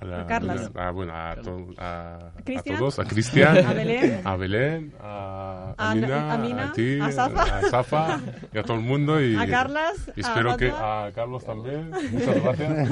a, 0.00 0.04
la- 0.04 0.70
A 0.74 0.88
a- 0.88 0.90
bueno, 0.92 1.12
a, 1.14 1.36
to- 1.36 1.74
a, 1.78 2.18
a 2.36 2.62
todos, 2.78 2.98
a 2.98 3.04
Cristian, 3.04 3.58
A 3.66 3.72
Belén. 3.72 4.20
a, 4.24 4.36
Belén, 4.36 4.92
a, 5.00 5.74
A 5.76 5.90
Amina, 5.90 6.32
a 6.32 6.38
Mina, 6.38 6.68
a 6.68 6.72
ti, 6.72 6.98
a 7.00 7.12
Safa. 7.12 7.42
a 7.42 7.62
Safa 7.70 8.20
y 8.52 8.58
a 8.58 8.62
todo 8.62 8.76
el 8.78 8.82
mundo. 8.82 9.20
Y, 9.20 9.36
A 9.36 9.46
Carlas, 9.46 9.96
y 10.16 10.20
a 10.20 10.28
espero 10.28 10.56
que 10.56 10.70
a 10.74 11.10
Carlos 11.14 11.44
también. 11.44 11.90
Muchas 12.12 12.42
gracias. 12.42 12.90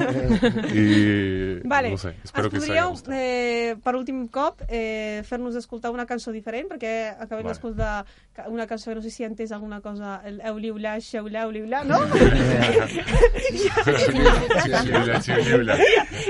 y 0.73 1.67
Vale. 1.67 1.91
no 1.91 1.97
sé, 1.97 2.13
espero 2.23 2.45
Ens 2.45 2.53
que 2.53 2.59
podríeu, 2.59 2.89
gustado. 2.89 3.17
eh, 3.17 3.75
per 3.83 3.95
últim 3.95 4.27
cop, 4.27 4.61
eh, 4.67 5.23
fer-nos 5.25 5.55
escoltar 5.55 5.91
una 5.91 6.05
cançó 6.05 6.31
diferent, 6.31 6.67
perquè 6.69 7.09
acabem 7.19 7.43
Vale. 7.43 7.49
d'escoltar 7.49 8.05
una 8.47 8.67
cançó 8.67 8.91
que 8.91 8.95
no 8.95 9.01
sé 9.01 9.09
si 9.09 9.23
entès 9.25 9.51
alguna 9.51 9.81
cosa, 9.81 10.21
el 10.23 10.39
Euliula, 10.41 10.99
Xeula, 11.01 11.41
Euliula, 11.43 11.83
no? 11.83 11.97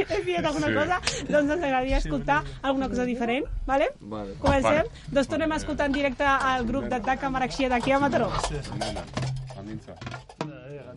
He 0.10 0.22
pillat 0.26 0.46
alguna 0.46 0.69
Sí. 0.70 0.78
cosa? 0.80 1.02
Doncs 1.30 1.56
ens 1.58 1.64
agradaria 1.64 1.98
escoltar 1.98 2.44
alguna 2.62 2.90
cosa 2.90 3.06
diferent, 3.06 3.46
vale? 3.66 3.92
Vale. 4.02 4.38
Comencem? 4.40 4.84
Vale. 4.86 5.08
Doncs 5.12 5.28
tornem 5.34 5.52
a 5.52 5.62
escoltar 5.62 5.90
en 5.90 5.98
directe 6.00 6.26
al 6.26 6.66
grup 6.66 6.90
d'atac 6.92 7.24
a 7.24 7.30
Maracxia 7.30 7.70
d'aquí 7.70 7.92
a 7.92 8.00
Mataró. 8.00 8.32
Amina, 8.74 9.04
Aminza. 9.58 9.96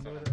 Thank 0.02 0.31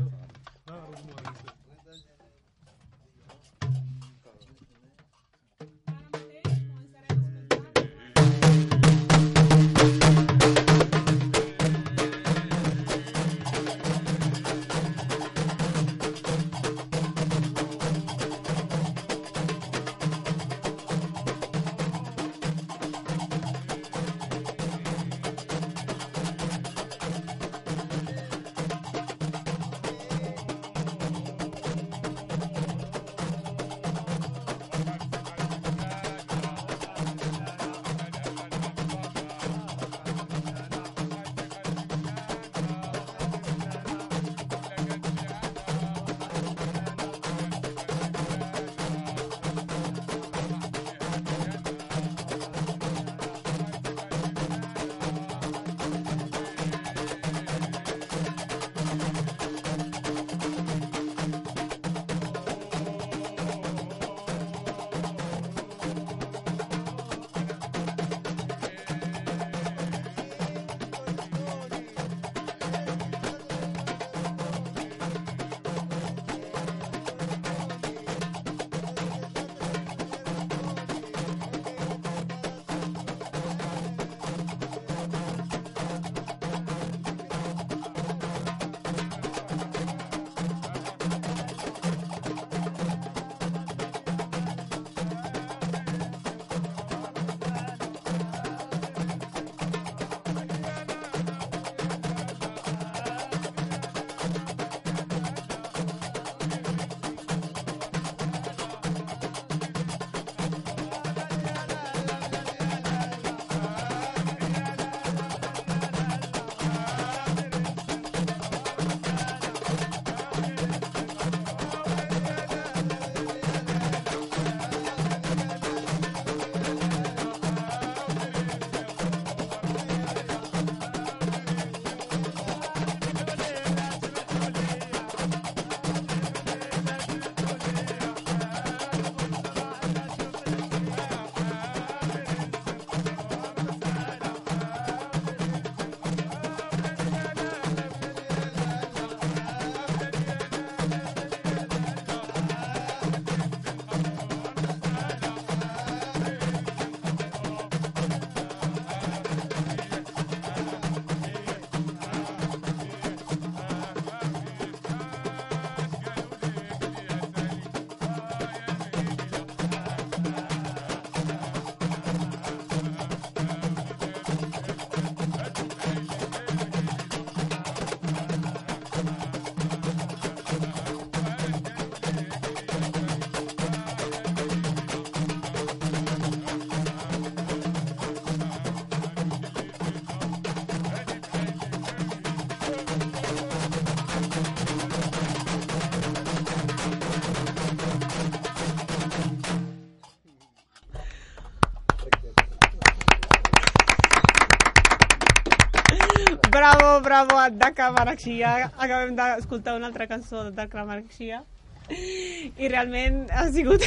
Bravo, 207.01 207.35
Daka 207.51 207.91
Maraxia. 207.91 208.71
Acabem 208.77 209.15
d'escoltar 209.15 209.75
una 209.77 209.87
altra 209.87 210.07
cançó 210.07 210.43
de 210.43 210.51
Daka 210.51 210.85
Maraxia. 210.85 211.43
I 211.89 212.67
realment 212.69 213.29
ha 213.31 213.47
sigut... 213.51 213.83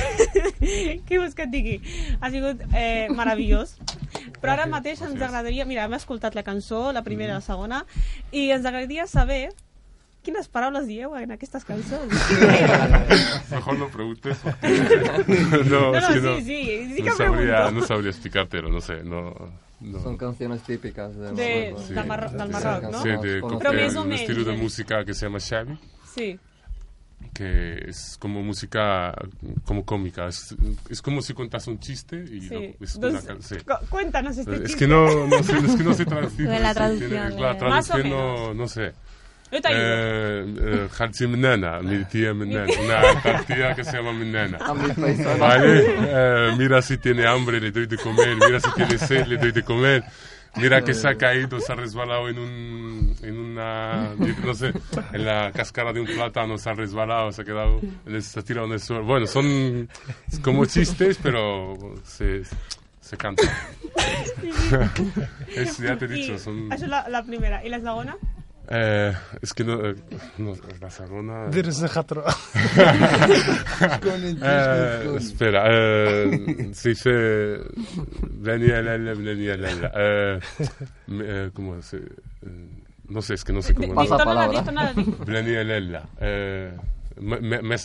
Què 1.06 1.18
vols 1.18 1.36
que 1.38 1.46
et 1.46 1.52
digui? 1.52 1.74
Ha 2.20 2.30
sigut 2.32 2.62
eh, 2.74 3.08
meravellós. 3.12 3.76
Però 4.40 4.54
ara 4.54 4.66
mateix 4.70 5.02
ens 5.04 5.20
agradaria... 5.20 5.66
Mira, 5.68 5.84
hem 5.86 5.96
escoltat 5.98 6.34
la 6.34 6.44
cançó, 6.46 6.90
la 6.92 7.04
primera 7.06 7.36
i 7.36 7.38
la 7.38 7.44
segona, 7.44 7.84
i 8.32 8.48
ens 8.50 8.66
agradaria 8.66 9.06
saber 9.10 9.52
quines 10.42 10.48
paraules 10.50 10.86
dieu 10.88 11.14
en 11.16 11.30
aquestes 11.32 11.64
cançons. 11.64 12.12
Mejor 13.50 13.78
no 13.78 13.88
preguntes. 13.88 14.38
no, 15.70 15.92
No, 15.92 15.96
es 15.96 16.04
sí, 16.06 16.20
no, 16.20 16.36
sí, 16.36 16.94
sí 16.96 17.02
que 17.02 17.10
no 17.10 17.16
sabría, 17.16 17.70
no 17.70 17.82
sabría 17.86 18.10
explicártelo, 18.10 18.68
no 18.70 18.80
sé, 18.80 19.02
no. 19.04 19.32
no. 19.80 20.00
Son 20.02 20.16
canciones 20.16 20.62
típicas 20.62 21.14
de, 21.14 21.32
De- 21.32 21.72
Marruecos. 21.72 21.88
del 21.88 22.06
Marro- 22.06 22.30
del 22.30 22.48
Marroc, 22.48 22.82
¿no? 22.90 23.02
Sí, 23.02 23.08
de. 23.08 23.42
Pero 23.58 24.00
o 24.00 24.02
un 24.02 24.12
estilo 24.12 24.44
de 24.44 24.56
música 24.56 25.04
que 25.04 25.14
se 25.14 25.26
llama 25.26 25.38
Shabby, 25.38 25.78
Sí. 26.14 26.38
que 27.32 27.84
es 27.88 28.16
como 28.18 28.42
música 28.42 29.14
como 29.64 29.84
cómica. 29.84 30.26
Es, 30.26 30.54
es 30.90 31.00
como 31.00 31.22
si 31.22 31.34
contas 31.34 31.66
un 31.68 31.78
chiste 31.78 32.16
y 32.16 32.40
Sí. 32.42 32.48
luego 32.50 32.74
es 32.80 32.98
Doncs, 33.00 33.24
una 33.24 33.40
sí. 33.42 33.56
cu- 33.64 33.86
cuéntanos 33.88 34.36
este 34.36 34.54
Es 34.56 34.62
chiste. 34.62 34.78
que 34.78 34.86
no, 34.88 35.26
no 35.26 35.42
sé, 35.42 35.56
es 35.56 35.76
que 35.76 35.84
no 35.84 35.94
sé 35.94 36.04
traducir. 36.04 36.46
Lo 36.46 36.50
de 36.52 36.60
la 36.60 36.68
sí, 36.70 36.74
traducción, 36.74 37.10
tiene- 37.10 37.26
eh. 37.36 37.40
La 37.60 37.68
Más 37.68 37.90
o 37.90 37.92
traducción 37.94 38.10
no, 38.10 38.54
no 38.54 38.68
sé. 38.68 38.92
Menana, 41.28 41.80
mi 41.80 42.04
tía 42.06 42.32
Menana, 42.32 42.72
una 43.24 43.44
tía 43.44 43.74
que 43.74 43.84
se 43.84 43.96
llama 43.96 44.12
paisana. 44.94 45.36
Vale, 45.36 45.84
eh, 45.88 46.54
mira 46.56 46.80
si 46.80 46.96
tiene 46.98 47.26
hambre, 47.26 47.60
le 47.60 47.70
doy 47.70 47.86
de 47.86 47.98
comer, 47.98 48.36
mira 48.36 48.60
si 48.60 48.72
tiene 48.72 48.98
sed, 48.98 49.26
le 49.26 49.36
doy 49.36 49.52
de 49.52 49.62
comer. 49.62 50.04
Mira 50.56 50.82
que 50.82 50.92
se 50.92 51.08
ha 51.08 51.14
caído, 51.16 51.60
se 51.60 51.72
ha 51.72 51.76
resbalado 51.76 52.28
en 52.28 52.38
un, 52.38 53.16
en 53.22 53.38
una, 53.38 54.14
no 54.14 54.54
sé, 54.54 54.72
en 55.12 55.24
la 55.24 55.50
cáscara 55.50 55.94
de 55.94 56.00
un 56.00 56.06
plátano, 56.06 56.58
se 56.58 56.68
ha 56.68 56.74
resbalado, 56.74 57.32
se 57.32 57.40
ha 57.40 57.44
quedado, 57.44 57.80
se 58.20 58.38
ha 58.38 58.42
tirado 58.42 58.66
en 58.66 58.74
el 58.74 58.80
suelo. 58.80 59.04
Bueno, 59.04 59.26
son 59.26 59.88
como 60.42 60.66
chistes, 60.66 61.18
pero 61.22 61.74
se, 62.04 62.42
se 63.00 63.16
cantan. 63.16 63.48
es, 65.56 65.78
ya 65.78 65.96
te 65.96 66.04
he 66.04 66.08
dicho, 66.08 66.38
son... 66.38 66.68
això 66.70 66.84
és 66.84 66.90
la, 66.90 67.02
la 67.08 67.22
primera. 67.24 67.62
I 67.64 67.72
la 67.72 67.80
segona? 67.80 68.16
Eh, 68.74 69.12
es 69.42 69.52
que 69.52 69.64
no, 69.64 69.84
eh, 69.86 69.94
no 70.38 70.54
la 70.80 70.88
segunda. 70.88 71.46
Dirse 71.50 71.86
hatro. 71.94 72.24
eh, 74.40 75.16
espera, 75.18 75.64
eh, 75.68 76.70
se 76.72 76.88
eh, 76.88 76.94
dice 76.94 77.10
eh, 81.10 81.50
¿Cómo 81.52 81.82
se? 81.82 81.98
Eh, 81.98 82.02
no 83.08 83.20
sé, 83.20 83.34
es 83.34 83.44
que 83.44 83.52
no 83.52 83.60
sé 83.60 83.74
cómo. 83.74 83.94
Pasa 83.94 84.16
palabra. 84.16 84.64
Blanialella. 85.26 86.04
Eh, 86.18 86.74
me, 87.20 87.40
me, 87.40 87.60
me, 87.60 87.76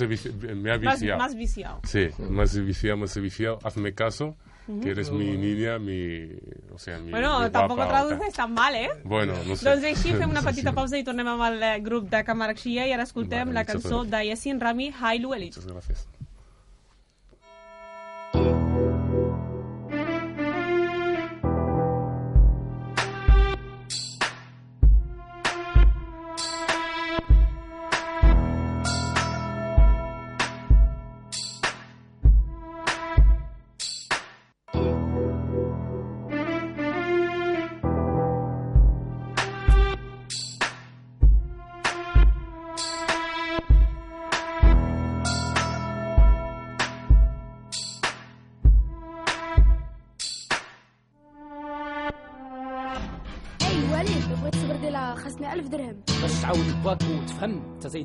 me 0.55 0.71
ha 0.71 0.77
viciado. 0.77 1.17
Más, 1.17 1.31
más 1.31 1.35
viciado. 1.35 1.81
Sí, 1.83 2.07
más 2.29 2.57
viciado, 2.57 2.95
más 2.95 3.17
viciado. 3.17 3.59
Hazme 3.61 3.93
caso 3.93 4.37
que 4.83 4.91
eres 4.91 5.11
mi 5.11 5.37
niña, 5.37 5.79
mi. 5.79 6.27
O 6.73 6.79
sea, 6.79 6.99
mi. 6.99 7.11
Bueno, 7.11 7.39
mi 7.41 7.49
tampoco 7.49 7.83
guapa, 7.85 8.05
traduces 8.05 8.33
tan 8.33 8.53
mal, 8.53 8.75
eh? 8.75 8.89
Bueno, 9.03 9.33
no 9.47 9.55
sé. 9.55 9.65
Doncs 9.69 9.87
així 9.93 10.13
fem 10.13 10.29
una 10.29 10.43
petita 10.49 10.73
pausa 10.75 10.99
i 10.99 11.05
tornem 11.07 11.31
amb 11.33 11.47
el 11.47 11.63
eh, 11.63 11.73
grup 11.85 12.11
de 12.11 12.23
Camaraxia 12.27 12.85
i 12.87 12.93
ara 12.93 13.07
escoltem 13.07 13.47
Vale, 13.47 13.61
la 13.61 13.65
cançó 13.65 14.03
de 14.03 14.25
Yassin 14.29 14.59
Rami, 14.59 14.91
Hailu 14.99 15.33
Elit. 15.33 15.55
Muchas 15.55 15.71
gracias. 15.71 16.07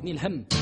ويبني 0.03 0.11
الهم. 0.11 0.52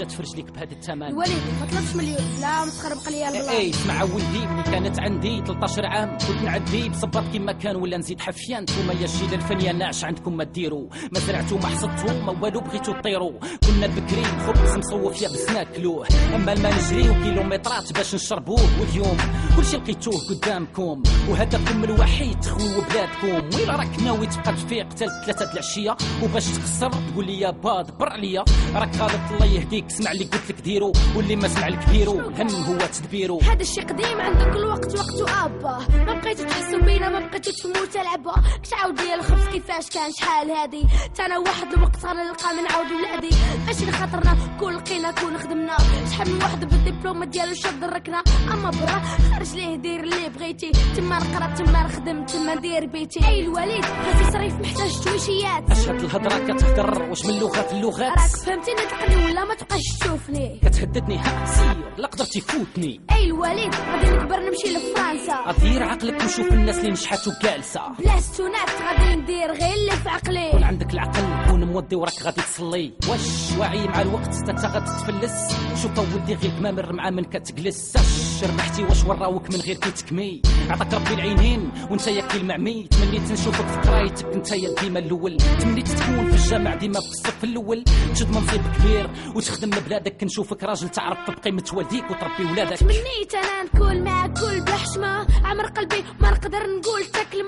جات 0.00 0.12
فرج 0.12 0.36
ليك 0.36 0.50
بهذا 0.50 0.72
الثمن 0.72 1.02
الوليد 1.02 1.42
ما 1.60 1.66
طلبش 1.70 1.96
مليون 1.96 2.40
لا 2.40 2.64
ما 2.64 2.70
تخربق 2.70 3.08
ليا 3.08 3.28
البلاصه 3.28 3.50
اي 3.50 3.70
اسمع 3.70 4.02
ولدي؟ 4.02 4.46
ملي 4.46 4.62
كانت 4.62 5.00
عندي 5.00 5.42
13 5.46 5.86
عام. 5.86 6.18
كنت 6.18 6.42
نعدي 6.44 6.88
بصباط 6.88 7.24
كيما 7.32 7.52
كان 7.52 7.76
ولا 7.76 7.96
نزيد 7.96 8.20
حفيان 8.20 8.62
نتوما 8.62 8.92
يا 8.92 9.04
الجيل 9.04 9.34
الفنيه 9.34 9.72
ناش 9.72 10.04
عندكم 10.04 10.36
ما 10.36 10.44
ديروا. 10.44 10.88
ما 11.12 11.20
زرعتوا 11.20 11.58
ما 11.58 11.66
حصدتوا 11.66 12.22
ما 12.22 12.42
والو 12.42 12.60
بغيتوا 12.60 13.00
تطيروا. 13.00 13.32
كنا 13.66 13.86
بكري 13.86 14.24
خبز 14.24 14.76
مصوف 14.76 15.22
يا 15.22 15.28
بس 15.28 15.50
ناكلوه 15.50 16.06
أما 16.34 16.52
الماء 16.52 16.74
نجريو 16.74 17.14
كيلومترات 17.14 17.92
باش 17.92 18.14
نشربوه 18.14 18.80
واليوم. 18.80 19.16
كلشي 19.56 19.76
لقيتوه 19.76 20.14
قدامكم. 20.30 21.02
وهدفكم 21.28 21.84
الوحيد 21.84 22.40
تخويو 22.40 22.80
بلادكم. 22.90 23.56
ويلا 23.58 23.76
راك 23.76 24.02
ناوي 24.02 24.26
تبقى 24.26 24.52
تفيق 24.52 24.86
حتى 24.86 25.06
ثلاثة 25.24 25.52
العشية؟ 25.52 25.96
وباش 26.22 26.46
تخسر 26.46 26.90
تقول 26.90 27.26
لي 27.26 27.40
يا 27.40 27.50
باد 27.50 27.98
بر 27.98 28.08
عليا. 28.08 28.44
راك 28.74 28.96
غلط 28.96 29.20
الله 29.32 29.46
يهديك. 29.46 29.89
سمع 29.90 30.10
اللي 30.12 30.24
قلت 30.24 30.50
لك 30.50 30.60
ديرو 30.60 30.92
واللي 31.16 31.36
ما 31.36 31.48
سمع 31.48 31.68
لك 31.68 31.88
ديرو. 31.88 32.20
الهم 32.20 32.64
هو 32.64 32.78
تدبيرو. 32.78 33.40
هذا 33.40 33.62
الشيء 33.62 33.84
قديم 33.84 34.20
عندك 34.20 34.56
الوقت 34.56 34.94
وقت 34.98 35.30
ابا 35.30 35.78
ما 36.06 36.20
بقيتو 36.20 36.44
تحسوا 36.44 36.78
بينا 36.78 37.08
ما 37.08 37.20
بقيتو 37.26 37.50
تفهموا 37.50 37.86
تلعبوا 37.86 38.32
كتعاود 38.62 39.00
ليا 39.00 39.14
الخبز؟ 39.14 39.48
كيفاش 39.52 39.90
كان؟ 39.90 40.12
شحال 40.12 40.50
هادي؟ 40.50 40.82
تا 41.14 41.26
أنا 41.26 41.38
واحد 41.38 41.72
الوقت 41.72 42.06
غنلقى 42.06 42.54
من 42.54 42.72
عاود 42.72 42.86
ولادي. 42.92 43.36
ماشي 43.66 43.84
لخاطرنا 43.86 44.36
كون 44.60 44.76
لقينا 44.76 45.10
كون 45.10 45.38
خدمنا. 45.38 45.76
شحال 46.10 46.30
من 46.30 46.42
واحد 46.42 46.60
بالدبلوم 46.60 47.24
ديالو 47.24 47.54
شاد 47.54 47.84
الركنه 47.84 48.22
أما 48.52 48.70
برا 48.70 49.02
خرج 49.34 49.54
ليه 49.54 49.76
دير 49.76 50.00
اللي 50.00 50.28
بغيتي. 50.28 50.72
تما 50.96 51.18
نقرا 51.18 51.54
تما 51.54 51.82
نخدم 51.82 52.24
تما 52.24 52.54
ندير 52.54 52.86
بيتي. 52.86 53.28
أي 53.28 53.40
الوليد؟ 53.40 53.84
خاصي 53.84 54.32
صريف 54.32 54.54
محتاج 54.54 55.00
تويشيات. 55.04 55.70
اشهد 55.70 56.00
الهضرة 56.00 56.38
كتهدر 56.38 57.02
واش 57.02 57.26
من 57.26 57.38
لغات 57.38 57.72
اللغات؟ 57.72 58.18
راك 58.18 58.28
فهمتيني 58.46 58.80
تقني 58.90 59.24
ولا 59.24 59.44
ما 59.44 59.54
تبقاش 59.54 59.79
تشوفني؟ 60.00 60.60
كتهددني 60.62 61.16
ها 61.16 61.46
سير 61.46 61.96
لا 61.96 62.06
قدرتي 62.06 62.40
فوتني 62.40 63.00
أي 63.10 63.24
الوليد 63.24 63.74
غادي 63.74 64.10
نكبر 64.10 64.36
نمشي 64.36 64.68
لفرنسا. 64.68 65.32
اطير 65.32 65.82
عقلك 65.82 66.24
وشوف 66.24 66.52
الناس 66.52 66.78
اللي 66.78 66.90
نجحات 66.90 67.28
وجالسه 67.28 67.80
بلا 67.98 68.20
ستونات 68.20 68.70
غادي 68.82 69.14
ندير 69.14 69.52
غير 69.52 69.74
اللي 69.74 69.90
في 69.90 70.08
كون 70.08 70.08
عقلي 70.08 70.64
عندك 70.64 70.94
العقل 70.94 71.50
كون 71.50 71.64
مودي 71.64 71.96
وراك 71.96 72.22
غادي 72.22 72.40
تصلي. 72.40 72.92
واش 73.08 73.58
واعي 73.58 73.88
مع 73.88 74.02
الوقت 74.02 74.34
تا 74.34 74.68
غادي 74.68 74.86
تفلس 74.86 75.56
شوف 75.82 75.98
ولدي 75.98 76.34
غير 76.34 76.50
كما 76.58 76.70
من 76.70 76.92
مع 76.92 77.10
من 77.10 77.24
كتجلس. 77.24 77.96
اش 78.40 78.44
ربحتي 78.44 78.82
واش 78.82 79.04
وراوك 79.04 79.50
من 79.50 79.60
غير 79.60 79.76
كي 79.76 79.90
تكمي؟ 79.90 80.42
عطاك 80.70 80.94
ربي 80.94 81.14
العينين 81.14 81.70
وانت 81.90 82.06
يا 82.06 82.20
كي 82.20 82.36
المعمي. 82.36 82.88
تمنيت 82.90 83.32
نشوفك 83.32 83.66
في 83.66 83.88
قرايتك 83.88 84.26
انت 84.34 84.52
يا 84.52 84.74
ديما 84.80 84.98
الأول. 84.98 85.36
تمنيت 85.36 85.88
تكون 85.88 86.30
في 86.30 86.44
الجامع 86.44 86.74
ديما 86.74 87.00
في 87.00 87.06
الصف 87.06 87.44
الأول. 87.44 87.84
تشد 88.14 88.30
منصب 88.30 88.60
كبير 88.78 89.10
وتخدم 89.34 89.70
بلادك. 89.70 90.24
نشوفك 90.24 90.62
راجل 90.62 90.88
تعرف 90.88 91.18
بقيمه 91.30 91.64
والديك 91.72 92.10
وتربي 92.10 92.52
ولادك. 92.52 92.76
تمنيت 92.76 93.34
أنا 93.34 93.62
نكون 93.62 94.04
معاك 94.04 94.38
كل 94.38 94.60
بلا 94.60 94.76
حشمه 94.76 95.26
عمر 95.44 95.66
قلبي 95.66 96.04
ما 96.20 96.30
نقدر 96.30 96.66
نقول 96.78 97.00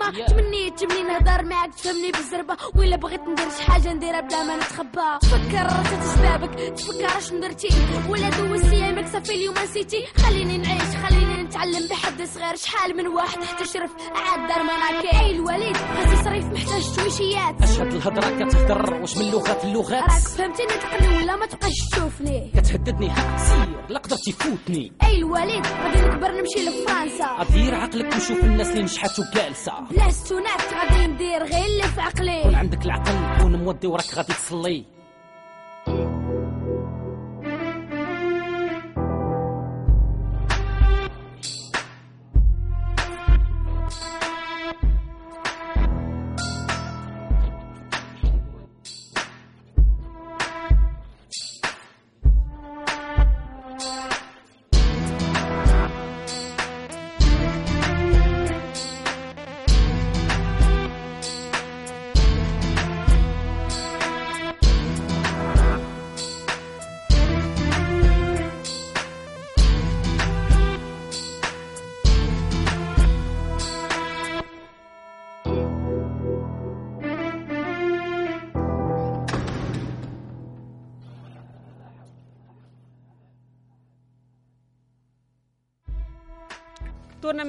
Yeah. 0.02 0.30
تمنيت 0.30 0.80
تمني 0.80 1.02
نهضر 1.02 1.44
معاك 1.44 1.74
تفهمني 1.74 2.10
بالزربة. 2.12 2.56
ولا 2.76 2.96
بغيت 2.96 3.20
ندير 3.20 3.46
شي 3.58 3.62
حاجة 3.70 3.92
نديرها 3.92 4.20
بلا 4.20 4.42
ما 4.44 4.56
نتخبى. 4.56 5.18
تفكر 5.22 5.62
راسك 5.62 6.16
شبابك 6.16 6.54
تفكر 6.76 7.18
اش 7.18 7.30
درتي 7.30 7.68
ولا 8.08 8.30
دوزت 8.30 8.72
ايامك 8.72 9.06
صافي 9.12 9.34
اليوم 9.34 9.54
نسيتي 9.64 10.06
خليني 10.16 10.58
نعيش. 10.58 10.81
خليني 11.06 11.42
نتعلم 11.42 11.88
بحد 11.88 12.22
صغير 12.22 12.56
شحال 12.56 12.96
من 12.96 13.06
واحد 13.08 13.44
حتى 13.44 13.64
شرف 13.64 13.90
عاد 14.14 14.48
دار 14.48 14.62
مناكي 14.62 15.20
أي 15.20 15.30
الوليد؟ 15.30 15.76
خاصي 15.76 16.24
صريف 16.24 16.44
محتاج 16.44 16.94
تويشيات 16.96 17.62
أشهد 17.62 17.92
الهضرة 17.92 18.44
كتهدر 18.44 18.94
واش 18.94 19.16
من 19.16 19.30
لغات 19.30 19.64
اللغات 19.64 20.02
راك 20.02 20.10
فهمتيني 20.10 20.68
تقني 20.68 21.16
ولا 21.16 21.36
ما 21.36 21.46
تبقاش 21.46 21.72
تشوفني؟ 21.92 22.50
كتهددني 22.56 23.08
ها 23.08 23.36
سير 23.38 23.86
لا 23.88 23.98
قدرتي 23.98 24.32
فوتني 24.32 24.92
أي 25.02 25.16
الوليد؟ 25.16 25.66
غادي 25.66 26.00
نكبر 26.00 26.30
نمشي 26.30 26.68
لفرنسا. 26.68 27.24
اطير 27.24 27.74
عقلك 27.74 28.16
وشوف 28.16 28.44
الناس 28.44 28.68
اللي 28.70 28.82
نجحات 28.82 29.18
وجالسه 29.18 29.72
بلا 29.90 30.10
ستونات 30.10 30.60
غادي 30.74 31.06
ندير 31.06 31.42
غير 31.44 31.64
اللي 31.66 31.82
في 31.82 31.94
كون 31.94 32.00
عقلي 32.00 32.56
عندك 32.56 32.84
العقل 32.86 33.42
كون 33.42 33.56
مودي 33.64 33.86
وراك 33.86 34.14
غادي 34.14 34.32
تصلي. 34.32 34.84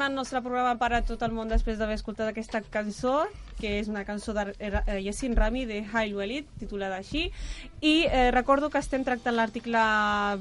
Al 0.04 0.16
nostre 0.16 0.42
programa 0.42 0.76
per 0.78 0.92
a 0.94 1.02
tot 1.06 1.22
el 1.24 1.32
món 1.32 1.48
després 1.48 1.78
d'haver 1.80 1.96
escoltat 1.96 2.28
aquesta 2.30 2.60
cançó, 2.74 3.24
que 3.60 3.78
és 3.80 3.88
una 3.88 4.04
cançó 4.04 4.34
de 4.36 4.52
eh, 4.60 5.00
Yassin 5.06 5.36
Rami 5.38 5.64
de 5.66 5.80
Hailu 5.86 6.22
Elite, 6.22 6.50
titulada 6.60 6.98
així. 7.00 7.30
I 7.82 7.94
eh, 8.10 8.32
recordo 8.36 8.70
que 8.70 8.82
estem 8.84 9.06
tractant 9.08 9.38
l'article 9.38 9.84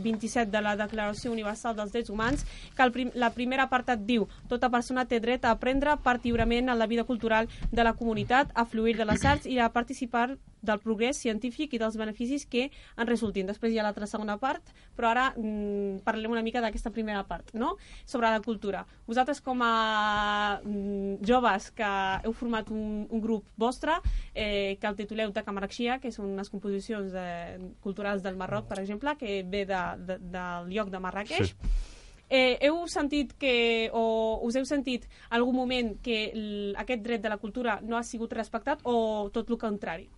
27 0.02 0.50
de 0.50 0.62
la 0.64 0.74
Declaració 0.80 1.30
Universal 1.30 1.76
dels 1.78 1.92
Drets 1.94 2.10
Humans, 2.10 2.46
que 2.76 2.86
el 2.86 2.94
prim 2.94 3.12
la 3.14 3.30
primera 3.36 3.68
part 3.70 3.92
et 3.94 4.06
diu 4.08 4.26
tota 4.50 4.70
persona 4.72 5.06
té 5.06 5.20
dret 5.22 5.44
a 5.46 5.54
prendre 5.62 5.94
part 6.02 6.24
lliurement 6.26 6.72
en 6.72 6.78
la 6.78 6.90
vida 6.90 7.04
cultural 7.04 7.50
de 7.70 7.84
la 7.84 7.94
comunitat, 7.94 8.50
a 8.54 8.66
fluir 8.66 8.96
de 8.98 9.06
les 9.06 9.24
arts 9.24 9.46
i 9.46 9.60
a 9.60 9.70
participar 9.70 10.32
del 10.62 10.80
progrés 10.80 11.18
científic 11.18 11.74
i 11.74 11.80
dels 11.82 11.98
beneficis 11.98 12.46
que 12.46 12.68
en 12.96 13.08
resultin. 13.08 13.48
Després 13.50 13.74
hi 13.74 13.80
ha 13.80 13.86
l'altra 13.86 14.08
segona 14.08 14.38
part, 14.40 14.72
però 14.96 15.10
ara 15.10 15.26
mm, 15.36 16.02
parlem 16.06 16.32
una 16.32 16.44
mica 16.46 16.62
d'aquesta 16.62 16.94
primera 16.94 17.24
part, 17.28 17.52
no? 17.54 17.76
sobre 18.06 18.30
la 18.30 18.40
cultura. 18.40 18.84
Vosaltres 19.06 19.42
com 19.42 19.62
a 19.62 20.60
mm, 20.64 21.20
joves 21.26 21.70
que 21.76 21.92
heu 22.24 22.32
format 22.32 22.70
un, 22.70 23.06
un 23.10 23.22
grup 23.22 23.48
vostre, 23.56 23.98
eh, 24.34 24.78
que 24.80 24.88
el 24.88 24.98
tituleu 24.98 25.32
de 25.34 25.44
Camaraxia, 25.44 25.98
que 26.00 26.12
són 26.14 26.32
unes 26.32 26.50
composicions 26.52 27.12
de, 27.12 27.72
culturals 27.82 28.22
del 28.22 28.38
Marroc, 28.38 28.68
per 28.70 28.80
exemple, 28.80 29.16
que 29.18 29.42
ve 29.42 29.66
de, 29.66 29.82
de, 30.06 30.18
del 30.32 30.70
lloc 30.72 30.94
de 30.94 31.02
Marrakeix, 31.02 31.52
sí. 31.52 31.90
Eh, 32.32 32.56
heu 32.64 32.86
sentit 32.88 33.34
que, 33.36 33.90
o 33.92 34.40
us 34.48 34.56
heu 34.56 34.64
sentit 34.64 35.04
algun 35.36 35.52
moment 35.52 35.90
que 36.00 36.16
aquest 36.80 37.02
dret 37.04 37.20
de 37.20 37.28
la 37.28 37.36
cultura 37.36 37.74
no 37.84 37.98
ha 37.98 38.06
sigut 38.08 38.32
respectat 38.32 38.80
o 38.88 39.28
tot 39.34 39.52
el 39.52 39.58
contrari? 39.60 40.08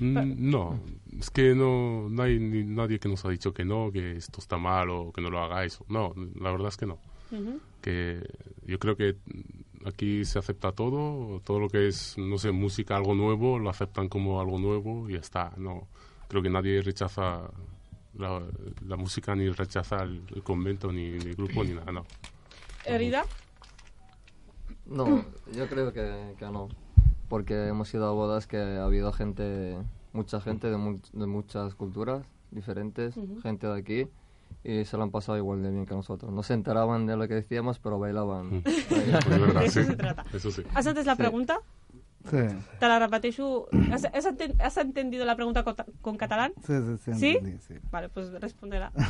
Mm, 0.00 0.50
no, 0.50 0.80
es 1.18 1.30
que 1.30 1.54
no, 1.54 2.08
no 2.08 2.22
hay 2.22 2.38
ni 2.38 2.62
nadie 2.64 2.98
que 2.98 3.08
nos 3.08 3.24
ha 3.24 3.28
dicho 3.30 3.52
que 3.52 3.64
no, 3.64 3.90
que 3.92 4.16
esto 4.16 4.40
está 4.40 4.56
mal 4.58 4.90
o 4.90 5.12
que 5.12 5.20
no 5.20 5.30
lo 5.30 5.40
hagáis. 5.40 5.80
No, 5.88 6.14
la 6.40 6.50
verdad 6.50 6.68
es 6.68 6.76
que 6.76 6.86
no. 6.86 6.98
Uh 7.30 7.36
-huh. 7.36 7.60
Que 7.82 8.22
yo 8.66 8.78
creo 8.78 8.96
que 8.96 9.16
aquí 9.84 10.24
se 10.24 10.38
acepta 10.38 10.72
todo, 10.72 11.40
todo 11.40 11.60
lo 11.60 11.68
que 11.68 11.88
es, 11.88 12.16
no 12.18 12.38
sé, 12.38 12.52
música, 12.52 12.96
algo 12.96 13.14
nuevo, 13.14 13.58
lo 13.58 13.70
aceptan 13.70 14.08
como 14.08 14.40
algo 14.40 14.58
nuevo 14.58 15.08
y 15.08 15.14
ya 15.14 15.20
está. 15.20 15.52
No, 15.56 15.88
creo 16.28 16.42
que 16.42 16.50
nadie 16.50 16.82
rechaza 16.82 17.50
la, 18.14 18.42
la 18.86 18.96
música, 18.96 19.34
ni 19.34 19.48
rechaza 19.50 20.02
el, 20.02 20.22
el 20.34 20.42
convento, 20.42 20.92
ni, 20.92 21.10
ni 21.10 21.30
el 21.30 21.34
grupo, 21.34 21.64
ni 21.64 21.72
nada, 21.74 21.92
no. 21.92 22.06
¿Herida? 22.84 23.24
No, 24.86 25.24
yo 25.52 25.68
creo 25.68 25.92
que, 25.92 26.34
que 26.38 26.44
no. 26.46 26.68
Porque 27.28 27.68
hemos 27.68 27.92
ido 27.94 28.06
a 28.06 28.12
bodas 28.12 28.46
que 28.46 28.56
ha 28.58 28.84
habido 28.84 29.12
gente, 29.12 29.76
mucha 30.12 30.40
gente 30.40 30.68
de, 30.70 30.76
mu 30.76 30.98
de 31.12 31.26
muchas 31.26 31.74
culturas 31.74 32.24
diferentes, 32.50 33.16
uh 33.16 33.22
-huh. 33.22 33.42
gente 33.42 33.66
de 33.66 33.78
aquí, 33.78 34.08
y 34.64 34.84
se 34.84 34.96
lo 34.96 35.02
han 35.02 35.10
pasado 35.10 35.36
igual 35.38 35.62
de 35.62 35.70
bien 35.70 35.86
que 35.86 35.94
nosotros. 35.94 36.32
No 36.32 36.42
se 36.42 36.54
enteraban 36.54 37.06
de 37.06 37.16
lo 37.16 37.28
que 37.28 37.34
decíamos, 37.34 37.78
pero 37.78 37.98
bailaban. 37.98 38.62
verdad, 39.28 39.60
sí. 39.62 39.80
Eso 39.80 39.84
se 39.84 39.96
trata. 39.96 40.24
Eso 40.32 40.50
sí. 40.50 40.62
¿Has 40.74 40.86
antes 40.86 41.06
la 41.06 41.14
Sí. 41.16 41.22
pregunta? 41.22 41.60
Sí, 42.30 42.36
Te 42.80 42.88
la 42.88 42.98
repeteixo. 42.98 43.68
¿Has, 43.92 44.04
has, 44.06 44.26
enten- 44.26 44.60
has 44.60 44.76
entendido 44.76 45.24
la 45.24 45.36
pregunta 45.36 45.62
con, 45.62 45.76
con 46.02 46.16
catalán? 46.16 46.52
sí, 46.66 46.72
sí, 46.74 46.96
sí, 47.04 47.14
¿Sí? 47.14 47.26
entendí, 47.36 47.58
sí. 47.60 47.74
Vale, 47.90 48.08
pues 48.08 48.30
respóndela. 48.40 48.92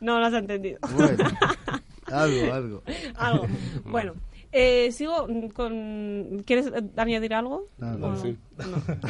No 0.00 0.18
lo 0.18 0.26
has 0.26 0.34
entendido. 0.34 0.78
Bueno, 0.96 1.24
algo, 2.12 2.52
algo. 2.52 2.82
Algo. 3.14 3.46
Bueno, 3.84 4.14
eh, 4.52 4.92
sigo 4.92 5.26
con... 5.54 6.42
¿Quieres 6.46 6.70
añadir 6.96 7.34
algo? 7.34 7.68
No, 7.78 8.08
O 8.08 8.16
sí. 8.16 8.36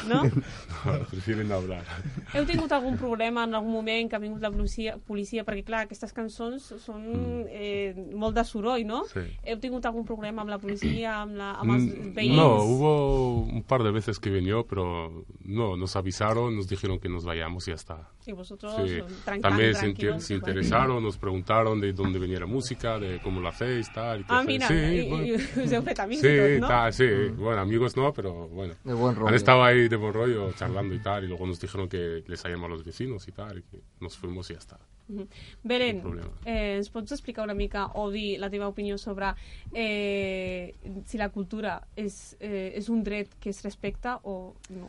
No? 0.09 0.23
no? 0.23 0.23
Prefieren 1.11 1.49
no 1.49 1.57
hablar. 1.57 1.85
Heu 2.35 2.45
tingut 2.49 2.73
algun 2.73 2.97
problema 2.99 3.45
en 3.45 3.55
algun 3.55 3.73
moment 3.73 4.09
que 4.11 4.17
ha 4.17 4.21
vingut 4.23 4.43
la 4.43 4.51
policia, 4.51 4.97
policia 4.99 5.45
perquè 5.45 5.65
clar, 5.65 5.85
aquestes 5.87 6.13
cançons 6.17 6.71
són 6.83 7.05
eh, 7.51 7.93
molt 8.15 8.35
de 8.37 8.45
soroll, 8.49 8.85
no? 8.87 9.03
Sí. 9.11 9.25
Heu 9.45 9.59
tingut 9.63 9.85
algun 9.87 10.05
problema 10.09 10.43
amb 10.43 10.51
la 10.51 10.59
policia, 10.63 11.21
amb, 11.23 11.37
la, 11.39 11.53
amb 11.61 11.77
els 11.77 11.83
Mm, 11.93 12.13
veïns? 12.15 12.37
No, 12.37 12.63
hubo 12.63 12.93
un 13.43 13.63
par 13.65 13.83
de 13.83 13.91
veces 13.91 14.19
que 14.19 14.31
vino, 14.31 14.65
pero 14.65 15.25
no, 15.45 15.77
nos 15.77 15.97
avisaron, 15.97 16.57
nos 16.57 16.69
dijeron 16.69 16.99
que 16.99 17.09
nos 17.09 17.25
vayamos 17.25 17.67
y 17.69 17.71
ya 17.71 17.75
está. 17.77 18.09
Y 18.27 18.33
vosotros 18.33 18.73
Sí. 18.87 19.01
tranqui- 19.27 19.41
También 19.43 19.75
se, 19.75 19.89
inter- 19.89 20.21
interesaron, 20.31 21.03
nos 21.03 21.17
preguntaron 21.19 21.81
de 21.81 21.93
dónde 21.93 22.19
venía 22.19 22.39
la 22.41 22.47
música, 22.47 22.99
de 22.99 23.21
cómo 23.21 23.41
lo 23.41 23.49
hacéis, 23.49 23.93
tal. 23.93 24.21
Y 24.21 24.25
Ah, 24.29 24.43
mira, 24.47 24.69
sí, 24.69 24.75
i, 24.75 25.09
bueno. 25.09 25.37
no? 26.61 26.93
sí. 26.93 27.05
Amigos 27.59 27.97
no, 27.97 28.13
pero 28.13 28.49
bueno. 28.49 28.75
De 28.85 28.95
buen 28.95 29.15
rollo. 29.17 29.35
Estado 29.43 29.65
ahí 29.65 29.89
de 29.89 29.97
buen 29.97 30.13
rollo 30.13 30.53
charlando 30.53 30.95
y 30.95 30.99
tal, 30.99 31.25
y 31.25 31.29
luego 31.29 31.47
nos 31.47 31.61
dijeron 31.61 31.89
que 31.89 32.23
les 32.27 32.45
habíamos 32.45 32.67
a 32.67 32.71
los 32.71 32.85
vecinos 32.85 33.27
y 33.29 33.33
tal, 33.33 33.59
y 33.59 33.63
que 33.63 33.81
nos 34.01 34.17
fuimos 34.17 34.51
y 34.51 34.55
ya 34.55 34.59
está. 34.59 34.79
Problema. 36.01 36.31
eh, 36.47 36.77
ens 36.77 36.89
pots 36.89 37.13
explicar 37.13 37.45
una 37.45 37.55
mica 37.55 37.89
o 37.95 38.11
dir 38.11 38.39
la 38.41 38.49
teva 38.49 38.69
opinió 38.69 38.97
sobre 38.99 39.35
eh, 39.75 40.75
si 41.07 41.19
la 41.19 41.29
cultura 41.29 41.83
és, 41.97 42.37
eh, 42.41 42.73
és 42.79 42.89
un 42.89 43.03
dret 43.03 43.35
que 43.41 43.51
es 43.51 43.63
respecta 43.63 44.21
o 44.23 44.55
no? 44.71 44.89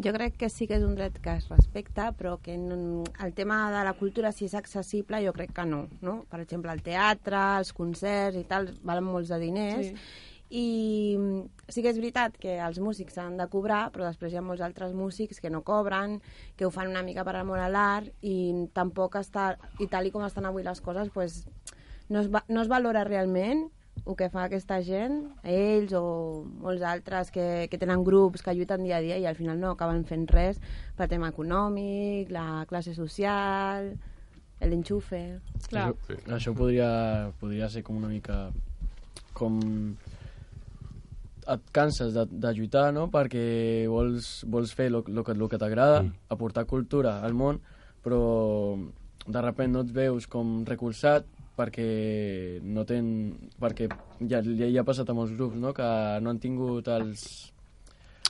Jo 0.00 0.14
crec 0.16 0.36
que 0.40 0.48
sí 0.48 0.66
que 0.66 0.78
és 0.78 0.82
un 0.82 0.94
dret 0.96 1.18
que 1.20 1.36
es 1.36 1.48
respecta, 1.50 2.10
però 2.16 2.38
que 2.40 2.56
no, 2.56 3.04
el 3.22 3.34
tema 3.34 3.70
de 3.70 3.84
la 3.84 3.92
cultura, 3.92 4.32
si 4.32 4.46
és 4.46 4.54
accessible, 4.56 5.20
jo 5.26 5.34
crec 5.36 5.52
que 5.52 5.66
no. 5.68 5.88
no? 6.00 6.24
Per 6.30 6.40
exemple, 6.40 6.72
el 6.72 6.80
teatre, 6.82 7.40
els 7.60 7.74
concerts 7.76 8.40
i 8.40 8.46
tal, 8.48 8.70
valen 8.82 9.04
molts 9.04 9.28
de 9.28 9.38
diners. 9.42 9.90
Sí. 9.90 10.29
I 10.50 11.14
mm, 11.16 11.42
sí 11.70 11.82
que 11.82 11.92
és 11.92 11.98
veritat 12.00 12.34
que 12.42 12.56
els 12.58 12.80
músics 12.82 13.16
han 13.22 13.36
de 13.38 13.46
cobrar, 13.52 13.92
però 13.94 14.08
després 14.08 14.32
hi 14.34 14.38
ha 14.40 14.42
molts 14.42 14.62
altres 14.66 14.92
músics 14.98 15.38
que 15.40 15.50
no 15.50 15.62
cobren, 15.62 16.18
que 16.58 16.66
ho 16.66 16.70
fan 16.74 16.90
una 16.90 17.04
mica 17.06 17.22
per 17.24 17.36
amor 17.38 17.62
a 17.62 17.68
l'art 17.70 18.10
i 18.26 18.66
tampoc 18.74 19.14
està, 19.20 19.52
i 19.78 19.86
tal 19.86 20.08
i 20.08 20.10
com 20.10 20.24
estan 20.26 20.48
avui 20.50 20.66
les 20.66 20.80
coses, 20.82 21.10
pues, 21.14 21.44
no, 22.08 22.18
es, 22.24 22.30
va- 22.34 22.42
no 22.48 22.62
es 22.62 22.68
valora 22.68 23.04
realment 23.06 23.68
el 24.06 24.16
que 24.16 24.30
fa 24.32 24.46
aquesta 24.48 24.80
gent, 24.82 25.20
ells 25.44 25.92
o 25.94 26.02
molts 26.64 26.82
altres 26.82 27.30
que, 27.30 27.68
que 27.70 27.78
tenen 27.78 28.02
grups 28.02 28.42
que 28.42 28.54
lluiten 28.56 28.82
dia 28.82 28.96
a 28.96 29.02
dia 29.04 29.18
i 29.20 29.26
al 29.28 29.36
final 29.38 29.60
no 29.60 29.74
acaben 29.74 30.02
fent 30.08 30.24
res 30.32 30.58
per 30.96 31.06
tema 31.10 31.28
econòmic, 31.30 32.30
la 32.34 32.64
classe 32.66 32.94
social, 32.96 33.92
l'enxufe... 34.60 35.20
Clar. 35.68 35.90
Sí. 36.08 36.16
Això 36.32 36.54
podria, 36.56 37.30
podria 37.38 37.68
ser 37.70 37.84
com 37.86 38.00
una 38.00 38.08
mica 38.10 38.48
com 39.36 39.60
et 41.48 41.60
canses 41.72 42.12
de, 42.14 42.24
de 42.30 42.52
lluitar, 42.54 42.92
no?, 42.92 43.08
perquè 43.10 43.86
vols, 43.88 44.44
vols 44.46 44.72
fer 44.74 44.90
el 45.14 45.24
que, 45.24 45.34
lo 45.34 45.48
que 45.48 45.58
t'agrada, 45.58 46.02
Mm. 46.02 46.12
aportar 46.28 46.66
cultura 46.66 47.20
al 47.24 47.34
món, 47.34 47.60
però 48.04 48.76
de 49.26 49.40
sobte 49.42 49.68
no 49.68 49.80
et 49.84 49.92
veus 49.92 50.26
com 50.26 50.64
recolzat 50.64 51.24
perquè 51.56 52.60
no 52.62 52.84
ten... 52.88 53.34
perquè 53.60 53.88
ja, 54.26 54.40
ja, 54.40 54.66
ja 54.66 54.80
ha 54.80 54.84
passat 54.84 55.08
amb 55.10 55.20
els 55.26 55.32
grups, 55.36 55.56
no?, 55.56 55.72
que 55.76 55.88
no 56.20 56.30
han 56.30 56.38
tingut 56.40 56.88
els, 56.88 57.52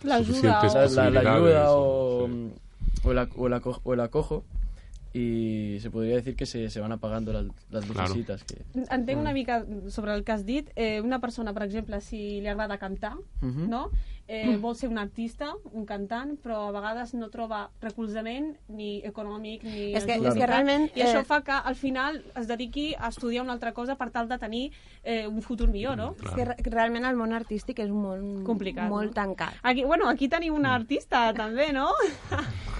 L'ajuda 0.02 0.60
o... 0.60 0.94
la, 0.96 1.10
la, 1.10 1.22
la 1.22 1.34
ayuda 1.36 1.64
o, 1.76 2.26
Sí. 2.26 2.52
o, 3.04 3.12
la, 3.12 3.26
o, 3.36 3.48
la, 3.48 3.60
co- 3.60 3.80
o 3.84 3.92
el 3.94 4.00
acojo 4.00 4.42
y 5.12 5.78
se 5.80 5.90
podría 5.90 6.14
decir 6.16 6.36
que 6.36 6.46
se, 6.46 6.70
se 6.70 6.78
van 6.80 6.92
apagando 6.92 7.32
las, 7.32 7.46
las 7.70 7.84
Claro. 7.84 8.08
lucecitas 8.08 8.44
que 8.44 8.62
Entenc 8.90 9.18
una 9.18 9.32
mica 9.32 9.66
sobre 9.88 10.14
el 10.14 10.22
que 10.24 10.32
has 10.32 10.46
dit. 10.46 10.70
Eh, 10.76 11.00
una 11.00 11.20
persona, 11.20 11.52
per 11.52 11.64
exemple, 11.64 12.00
si 12.00 12.40
li 12.40 12.46
agrada 12.46 12.78
cantar, 12.78 13.14
Mhm. 13.40 13.68
no? 13.68 13.90
Eh, 14.30 14.56
vol 14.62 14.76
ser 14.78 14.88
un 14.88 14.98
artista, 15.02 15.48
un 15.72 15.82
cantant, 15.88 16.36
però 16.38 16.68
a 16.68 16.72
vegades 16.76 17.14
no 17.18 17.26
troba 17.34 17.64
recolzament 17.82 18.52
ni 18.68 19.00
econòmic 19.04 19.64
ni 19.66 19.88
És 19.98 20.04
que- 20.06 20.20
és 20.20 20.34
que 20.38 20.46
realment, 20.46 20.84
I 20.94 21.02
això 21.02 21.20
eh, 21.20 21.24
fa 21.26 21.40
que 21.42 21.50
al 21.52 21.74
final 21.74 22.20
es 22.38 22.46
dediqui 22.46 22.94
a 22.94 23.08
estudiar 23.08 23.42
una 23.42 23.52
altra 23.56 23.72
cosa 23.74 23.96
per 23.98 24.10
tal 24.14 24.28
de 24.28 24.38
tenir 24.38 24.70
eh, 25.02 25.26
un 25.26 25.42
futur 25.42 25.66
millor, 25.68 25.96
no? 25.96 26.14
És 26.22 26.30
que 26.36 26.44
re- 26.44 26.56
realment 26.70 27.04
el 27.10 27.16
món 27.16 27.32
artístic 27.34 27.80
és 27.82 27.90
un 27.90 28.02
món 28.04 28.44
Complicat, 28.46 28.88
molt 28.88 29.08
no? 29.10 29.14
tancat. 29.18 29.54
Aquí, 29.62 29.82
bueno, 29.84 30.08
aquí 30.08 30.28
tenim 30.28 30.54
una 30.54 30.74
artista 30.76 31.32
també, 31.34 31.72
no? 31.72 31.90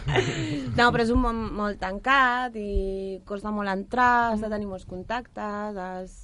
No, 0.77 0.87
però 0.91 1.03
és 1.05 1.11
un 1.13 1.21
món 1.23 1.39
molt 1.55 1.79
tancat 1.83 2.55
i 2.59 3.21
costa 3.29 3.51
molt 3.55 3.69
entrar, 3.69 4.33
has 4.33 4.41
de 4.43 4.49
tenir 4.49 4.67
molts 4.67 4.87
contactes, 4.89 5.77
has... 5.77 6.15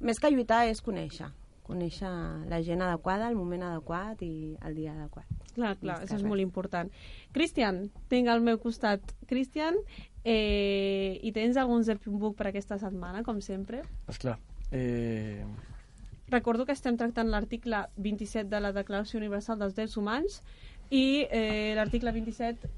més 0.00 0.18
que 0.20 0.30
lluitar 0.30 0.66
és 0.68 0.80
conèixer, 0.82 1.26
conèixer 1.70 2.10
la 2.50 2.60
gent 2.66 2.82
adequada, 2.82 3.30
el 3.30 3.38
moment 3.38 3.64
adequat 3.70 4.20
i 4.26 4.56
el 4.66 4.76
dia 4.76 4.92
adequat. 4.96 5.26
Clar, 5.54 5.76
clar, 5.80 6.00
això 6.02 6.16
és 6.18 6.22
res. 6.22 6.28
molt 6.28 6.42
important. 6.42 6.90
Cristian, 7.32 7.84
tinc 8.12 8.30
al 8.30 8.42
meu 8.42 8.58
costat 8.62 9.14
Cristian, 9.30 9.78
eh, 10.24 11.18
i 11.22 11.32
tens 11.32 11.56
algun 11.56 11.84
zepbook 11.86 12.36
per 12.36 12.50
aquesta 12.50 12.78
setmana, 12.78 13.22
com 13.24 13.40
sempre? 13.40 13.82
pues 14.06 14.18
clar 14.18 14.38
eh, 14.70 15.44
Recordo 16.30 16.64
que 16.66 16.72
estem 16.72 16.96
tractant 16.96 17.30
l'article 17.30 17.88
27 17.96 18.48
de 18.50 18.60
la 18.60 18.70
Declaració 18.72 19.18
Universal 19.18 19.58
dels 19.58 19.74
Drets 19.74 19.96
Humans 19.98 20.42
i 20.90 21.26
eh, 21.30 21.72
l'article 21.74 22.12
27 22.12 22.70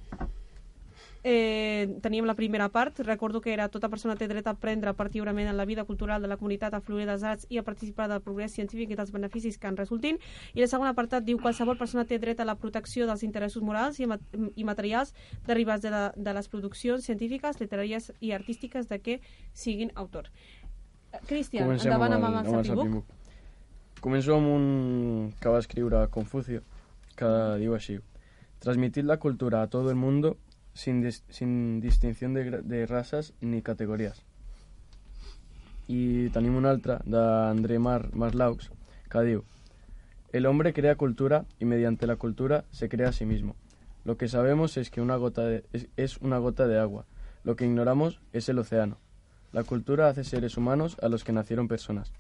eh, 1.25 1.99
teníem 2.03 2.25
la 2.27 2.35
primera 2.35 2.69
part, 2.69 2.99
recordo 3.01 3.41
que 3.41 3.53
era 3.53 3.69
tota 3.69 3.89
persona 3.89 4.17
té 4.17 4.27
dret 4.29 4.47
a 4.47 4.55
prendre 4.55 4.93
part 4.95 5.13
lliurement 5.15 5.49
en 5.49 5.57
la 5.57 5.65
vida 5.65 5.85
cultural 5.85 6.21
de 6.23 6.29
la 6.29 6.37
comunitat, 6.37 6.75
a 6.75 6.81
fluir 6.81 7.07
dels 7.07 7.23
arts 7.23 7.47
i 7.49 7.59
a 7.59 7.63
participar 7.63 8.09
del 8.11 8.21
progrés 8.23 8.53
científic 8.53 8.91
i 8.91 8.97
dels 8.99 9.13
beneficis 9.13 9.59
que 9.59 9.67
en 9.71 9.77
resultin. 9.77 10.19
I 10.55 10.63
el 10.63 10.69
segon 10.69 10.89
apartat 10.91 11.25
diu 11.25 11.39
qualsevol 11.39 11.79
persona 11.79 12.05
té 12.05 12.19
dret 12.19 12.41
a 12.41 12.45
la 12.45 12.57
protecció 12.57 13.07
dels 13.07 13.23
interessos 13.23 13.63
morals 13.63 14.01
i, 14.01 14.07
ma 14.07 14.19
i 14.57 14.65
materials 14.65 15.15
derivats 15.47 15.83
de, 15.83 15.91
la, 15.91 16.13
de 16.17 16.35
les 16.35 16.49
produccions 16.49 17.05
científiques, 17.05 17.61
literàries 17.61 18.11
i 18.21 18.33
artístiques 18.33 18.89
de 18.89 18.99
què 19.01 19.21
siguin 19.53 19.93
autor. 19.95 20.29
Eh, 21.13 21.19
Cristian, 21.29 21.71
endavant 21.71 22.13
amb, 22.19 22.25
el- 22.25 22.31
el, 22.33 22.39
amb 22.39 22.47
el 22.59 22.65
Sapibook. 22.65 22.87
Sapibook. 22.87 23.19
Començo 24.03 24.35
amb 24.35 24.49
un 24.51 25.33
que 25.41 25.49
va 25.49 25.61
escriure 25.63 26.09
Confucio, 26.11 26.63
que 27.15 27.29
diu 27.61 27.75
així. 27.77 28.01
Transmitir 28.59 29.05
la 29.05 29.19
cultura 29.19 29.63
a 29.63 29.69
todo 29.71 29.91
el 29.91 29.97
mundo 29.97 30.37
sin, 30.75 31.11
sin 31.13 31.81
distinción 31.81 32.35
de, 32.35 32.63
de 32.63 32.87
razas 32.87 33.35
ni 33.41 33.63
categorías. 33.63 34.25
I 35.89 36.31
tenim 36.33 36.57
un 36.57 36.67
altre, 36.67 36.99
d'André 37.05 37.79
Mar 37.79 38.15
Marlaux, 38.15 38.71
que 39.11 39.43
El 40.33 40.47
hombre 40.47 40.73
crea 40.73 40.97
cultura 40.97 41.45
y 41.59 41.65
mediante 41.65 42.07
la 42.07 42.17
cultura 42.17 42.65
se 42.71 42.89
crea 42.89 43.09
a 43.09 43.13
sí 43.13 43.27
mismo. 43.27 43.57
Lo 44.05 44.17
que 44.17 44.29
sabemos 44.29 44.77
es 44.77 44.91
que 44.91 45.01
una 45.01 45.17
gota 45.17 45.43
de, 45.43 45.65
es, 45.73 45.89
es 45.97 46.19
una 46.19 46.39
gota 46.39 46.67
de 46.67 46.79
agua. 46.79 47.05
Lo 47.45 47.57
que 47.57 47.67
ignoramos 47.67 48.21
es 48.33 48.49
el 48.49 48.59
océano. 48.59 48.99
La 49.53 49.65
cultura 49.65 50.09
hace 50.09 50.25
seres 50.25 50.57
humanos 50.57 50.97
a 51.03 51.09
los 51.09 51.25
que 51.25 51.33
nacieron 51.33 51.69
personas. 51.69 52.13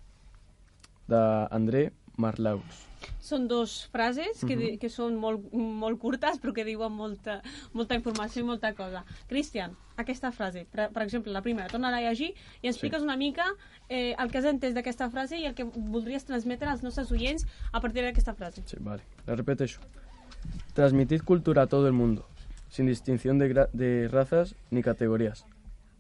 De 1.09 1.49
André 1.51 1.93
Marlaux. 2.17 2.63
Són 3.19 3.49
dos 3.49 3.89
frases 3.91 4.45
que, 4.47 4.55
Mhm. 4.55 4.59
di- 4.61 4.79
que 4.79 4.89
són 4.89 5.17
molt, 5.17 5.53
molt 5.53 5.99
curtes 5.99 6.39
però 6.41 6.53
que 6.53 6.65
diuen 6.65 6.93
molta, 6.93 7.41
molta 7.73 7.95
informació 7.97 8.43
i 8.43 8.45
molta 8.45 8.75
cosa. 8.75 9.05
Cristian, 9.27 9.77
aquesta 9.97 10.31
frase, 10.31 10.67
per, 10.71 10.91
per 10.93 11.03
exemple, 11.03 11.33
la 11.33 11.43
primera, 11.43 11.67
torna 11.69 11.89
a 11.89 12.01
llegir 12.01 12.35
i 12.63 12.69
expliques 12.69 13.03
una 13.03 13.17
mica 13.17 13.45
eh, 13.89 14.15
el 14.19 14.31
que 14.31 14.39
has 14.39 14.45
entès 14.45 14.75
d'aquesta 14.75 15.11
frase 15.11 15.37
i 15.39 15.47
el 15.47 15.55
que 15.55 15.65
voldries 15.65 16.25
transmetre 16.25 16.69
als 16.69 16.83
nostres 16.83 17.11
oients 17.11 17.45
a 17.73 17.81
partir 17.81 18.03
d'aquesta 18.03 18.35
frase. 18.35 18.63
Sí, 18.67 18.77
vale. 18.81 19.03
La 19.27 19.35
repeteixo. 19.35 19.81
Transmitid 20.75 21.23
cultura 21.23 21.63
a 21.63 21.67
todo 21.67 21.87
el 21.87 21.93
mundo, 21.93 22.27
sin 22.69 22.87
distinción 22.87 23.39
de, 23.39 23.67
de 23.73 24.09
razas 24.09 24.55
ni 24.71 24.83
categorías. 24.83 25.45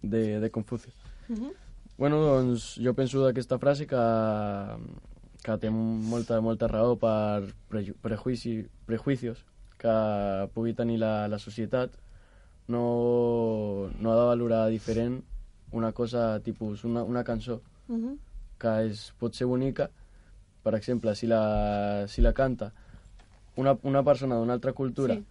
De, 0.02 0.40
de 0.40 0.50
Confucio. 0.50 0.92
Mhm. 1.28 1.52
Bueno, 1.98 2.16
doncs 2.20 2.76
jo 2.82 2.92
penso 2.94 3.22
d'aquesta 3.24 3.58
frase 3.58 3.86
que, 3.86 3.94
que 5.42 5.56
té 5.58 5.70
molta, 5.70 6.40
molta 6.40 6.68
raó 6.70 6.94
per 6.96 7.48
preju 7.68 7.94
prejuici, 8.02 8.60
prejuicios 8.86 9.44
que 9.78 9.92
pugui 10.54 10.74
tenir 10.78 10.98
la, 11.02 11.26
la 11.28 11.38
societat. 11.42 11.90
No, 12.70 13.90
no 13.98 14.12
ha 14.12 14.16
de 14.20 14.26
valorar 14.28 14.68
diferent 14.70 15.22
una 15.72 15.90
cosa 15.92 16.38
tipus 16.40 16.84
una, 16.84 17.02
una 17.02 17.24
cançó 17.24 17.60
Mhm. 17.88 18.18
que 18.58 18.68
és, 18.86 19.12
pot 19.18 19.34
ser 19.34 19.46
bonica, 19.50 19.88
per 20.62 20.74
exemple, 20.76 21.14
si 21.16 21.26
la, 21.26 22.04
si 22.06 22.22
la 22.22 22.32
canta 22.32 22.70
una, 23.56 23.76
una 23.82 24.04
persona 24.04 24.36
d'una 24.36 24.52
altra 24.54 24.72
cultura, 24.72 25.14
Sí. 25.16 25.24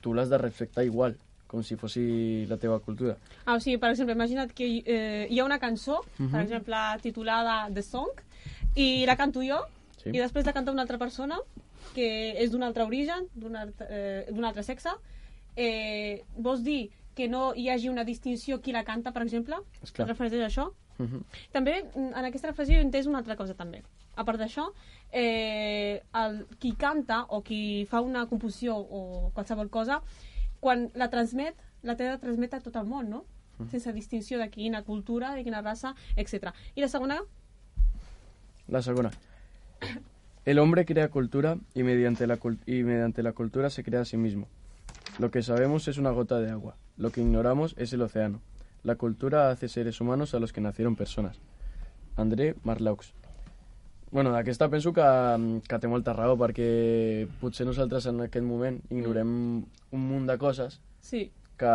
tu 0.00 0.14
l'has 0.14 0.30
de 0.30 0.38
respectar 0.38 0.84
igual, 0.84 1.16
com 1.48 1.62
si 1.62 1.74
fossi 1.76 2.46
la 2.46 2.56
teva 2.56 2.78
cultura. 2.78 3.16
Ah, 3.44 3.56
o 3.56 3.60
sigui, 3.60 3.76
per 3.78 3.90
exemple, 3.90 4.14
imagina't 4.14 4.52
que 4.54 4.82
eh, 4.86 5.26
hi 5.28 5.40
ha 5.40 5.44
una 5.44 5.58
cançó, 5.58 6.00
per 6.16 6.26
Mhm. 6.28 6.40
exemple, 6.40 6.76
titulada 7.02 7.68
The 7.74 7.82
Song, 7.82 8.08
i 8.76 9.04
la 9.06 9.16
canto 9.16 9.42
jo, 9.42 9.60
Sí. 10.00 10.10
i 10.14 10.18
després 10.18 10.46
la 10.46 10.52
canta 10.54 10.72
una 10.72 10.82
altra 10.82 10.96
persona 10.98 11.36
que 11.94 12.32
és 12.40 12.50
d'un 12.50 12.62
altre 12.62 12.84
origen, 12.84 13.26
d'un 13.34 13.56
altre, 13.56 13.86
eh, 13.90 14.26
d'un 14.30 14.44
altre 14.44 14.62
sexe. 14.62 14.90
Eh, 15.56 16.22
vols 16.36 16.62
dir 16.62 16.90
que 17.14 17.28
no 17.28 17.52
hi 17.54 17.68
hagi 17.68 17.88
una 17.90 18.04
distinció 18.04 18.60
qui 18.62 18.72
la 18.72 18.84
canta, 18.84 19.12
per 19.12 19.22
exemple? 19.22 19.56
Esclar. 19.82 20.06
Et 20.06 20.12
refereixes 20.14 20.40
a 20.40 20.46
això? 20.48 20.72
Mhm. 20.98 21.24
També, 21.52 21.82
mm, 21.94 22.12
en 22.16 22.24
aquesta 22.24 22.48
reflexió 22.48 22.78
he 22.78 22.82
entès 22.84 23.06
una 23.06 23.18
altra 23.18 23.36
cosa, 23.36 23.54
també. 23.54 23.82
A 24.16 24.24
part 24.24 24.38
d'això, 24.38 24.70
eh, 25.12 26.02
el, 26.14 26.46
qui 26.58 26.72
canta 26.76 27.24
o 27.28 27.42
qui 27.42 27.86
fa 27.90 28.00
una 28.00 28.26
composició 28.26 28.76
o 28.76 29.30
qualsevol 29.34 29.68
cosa, 29.70 30.02
quan 30.60 30.90
la 30.94 31.08
transmet, 31.10 31.56
la 31.82 31.96
té 31.96 32.04
de 32.04 32.18
transmetre 32.18 32.58
a 32.58 32.62
tot 32.62 32.76
el 32.76 32.86
món, 32.86 33.08
no? 33.10 33.24
Sense 33.70 33.92
distinció 33.92 34.38
de 34.38 34.48
quina 34.48 34.82
cultura, 34.84 35.34
de 35.34 35.42
quina 35.44 35.60
raça, 35.60 35.94
etc. 36.16 36.54
I 36.74 36.80
la 36.80 36.88
segona, 36.88 37.20
La 38.70 38.82
segona. 38.82 39.10
El 40.44 40.58
hombre 40.60 40.86
crea 40.86 41.10
cultura 41.10 41.58
y 41.74 41.82
mediante, 41.82 42.26
la 42.26 42.38
y 42.66 42.82
mediante 42.84 43.22
la 43.22 43.32
cultura 43.32 43.68
se 43.68 43.82
crea 43.82 44.02
a 44.02 44.04
sí 44.04 44.16
mismo. 44.16 44.46
Lo 45.18 45.30
que 45.30 45.42
sabemos 45.42 45.88
es 45.88 45.98
una 45.98 46.10
gota 46.10 46.38
de 46.38 46.50
agua. 46.50 46.76
Lo 46.96 47.10
que 47.10 47.20
ignoramos 47.20 47.74
es 47.76 47.92
el 47.92 48.02
océano. 48.02 48.40
La 48.84 48.94
cultura 48.94 49.50
hace 49.50 49.68
seres 49.68 50.00
humanos 50.00 50.34
a 50.34 50.38
los 50.38 50.52
que 50.52 50.60
nacieron 50.60 50.94
personas. 50.96 51.40
André 52.16 52.54
Marlaux. 52.62 53.12
Bueno, 54.12 54.32
d'aquesta 54.32 54.68
penso 54.68 54.92
que, 54.92 55.02
que 55.68 55.78
té 55.78 55.86
molta 55.90 56.14
raó, 56.14 56.34
perquè 56.38 57.28
potser 57.38 57.66
nosaltres 57.66 58.08
en 58.10 58.24
aquest 58.24 58.42
moment 58.42 58.80
ignorem 58.90 59.30
un 59.94 60.02
munt 60.02 60.26
de 60.26 60.34
coses 60.38 60.80
sí, 60.98 61.28
que 61.60 61.74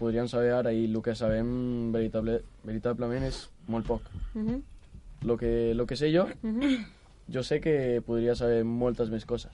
podríem 0.00 0.26
saber 0.26 0.56
ara 0.56 0.72
i 0.74 0.88
el 0.88 0.98
que 1.06 1.14
sabem 1.14 1.92
veritable, 1.94 2.40
veritablement 2.66 3.28
és 3.28 3.44
molt 3.70 3.86
poc. 3.86 4.10
Mhm. 4.34 4.77
Lo 5.22 5.36
que, 5.36 5.74
lo 5.74 5.86
que 5.86 5.96
sé 5.96 6.12
jo, 6.16 6.26
Mhm. 6.42 6.86
jo 7.32 7.42
sé 7.42 7.60
que 7.60 8.00
podria 8.06 8.34
saber 8.34 8.64
moltes 8.64 9.10
més 9.10 9.26
coses, 9.26 9.52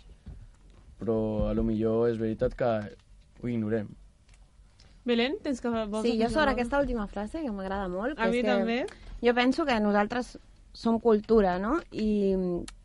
però 1.01 1.49
a 1.49 1.55
lo 1.55 1.63
millor 1.65 2.11
és 2.11 2.19
veritat 2.19 2.55
que 2.55 2.97
ho 3.43 3.49
ignorem. 3.49 3.89
Belén, 5.05 5.37
tens 5.43 5.61
que... 5.61 5.69
vols 5.69 6.03
Sí, 6.03 6.19
jo 6.23 6.29
sobre 6.31 6.51
aquesta 6.53 6.79
última 6.81 7.07
frase, 7.07 7.43
que 7.43 7.51
m'agrada 7.53 7.89
molt, 7.89 8.17
que 8.17 8.23
A 8.23 8.29
mi 8.29 8.41
que 8.43 8.49
també. 8.49 8.87
jo 9.23 9.35
penso 9.35 9.65
que 9.67 9.79
nosaltres 9.81 10.39
som 10.73 10.99
cultura, 10.99 11.59
no? 11.59 11.81
I 11.93 12.35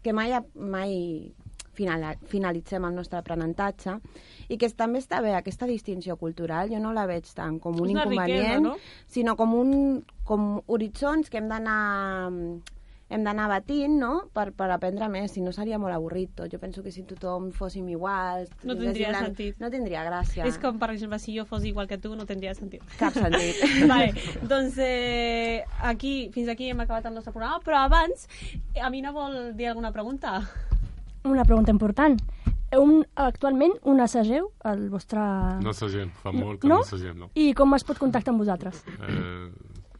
que 0.03 0.11
mai, 0.13 0.31
mai 0.55 1.33
final, 1.79 2.05
finalitzem 2.31 2.85
el 2.89 2.97
nostre 2.99 3.21
aprenentatge 3.21 3.97
i 4.49 4.57
que 4.59 4.69
també 4.75 5.01
està 5.01 5.21
bé 5.25 5.35
aquesta 5.37 5.69
distinció 5.69 6.17
cultural, 6.19 6.71
jo 6.71 6.81
no 6.83 6.91
la 6.95 7.07
veig 7.09 7.29
tant 7.35 7.59
com 7.63 7.79
un 7.79 7.93
inconvenient, 7.95 8.59
riquesa, 8.59 8.65
no? 8.65 8.75
sinó 9.07 9.37
com, 9.39 9.55
un, 9.55 10.03
com 10.27 10.51
horitzons 10.67 11.31
que 11.31 11.39
hem 11.41 11.49
d'anar 11.51 11.79
hem 13.09 13.23
d'anar 13.25 13.47
batint, 13.49 13.95
no?, 13.97 14.11
per, 14.33 14.51
per 14.53 14.69
aprendre 14.69 15.07
més, 15.09 15.33
si 15.33 15.41
no 15.41 15.51
seria 15.55 15.79
molt 15.81 15.95
avorrit 15.95 16.35
tot. 16.37 16.51
Jo 16.53 16.59
penso 16.61 16.83
que 16.85 16.93
si 16.93 17.03
tothom 17.09 17.49
fóssim 17.55 17.87
iguals... 17.89 18.51
No 18.61 18.77
tindria 18.77 19.09
la- 19.15 19.23
sentit. 19.25 19.57
No 19.61 19.71
tindria 19.73 20.05
gràcia. 20.05 20.45
És 20.45 20.61
com, 20.61 20.77
per 20.81 20.91
exemple, 20.93 21.17
si 21.21 21.33
jo 21.37 21.47
fos 21.49 21.65
igual 21.65 21.89
que 21.89 21.97
tu, 21.97 22.13
no 22.15 22.29
tindria 22.29 22.53
sentit. 22.53 22.85
Cap 23.01 23.17
sentit. 23.17 23.65
vale, 23.91 24.13
doncs 24.45 24.77
eh, 24.85 25.65
aquí, 25.89 26.15
fins 26.35 26.53
aquí 26.53 26.69
hem 26.69 26.85
acabat 26.85 27.09
el 27.09 27.17
nostre 27.17 27.33
programa, 27.33 27.63
però 27.65 27.81
abans, 27.87 28.29
eh, 28.75 28.83
Amina 28.85 29.15
vol 29.15 29.55
dir 29.57 29.73
alguna 29.73 29.91
pregunta? 29.95 30.43
Una 31.23 31.43
pregunta 31.45 31.71
important. 31.71 32.19
Un, 32.77 33.01
actualment, 33.15 33.73
on 33.89 33.99
assageu 33.99 34.51
el 34.69 34.85
vostre... 34.93 35.19
No 35.65 35.73
s'agent, 35.73 36.11
fa 36.21 36.31
molt 36.31 36.61
que 36.61 36.69
No? 36.69 36.77
no, 36.79 36.85
s'agent, 36.85 37.17
no. 37.17 37.29
I 37.35 37.51
com 37.57 37.73
es 37.75 37.83
pot 37.83 37.97
contactar 37.97 38.31
amb 38.35 38.43
vosaltres? 38.43 38.83
Eh, 39.01 39.49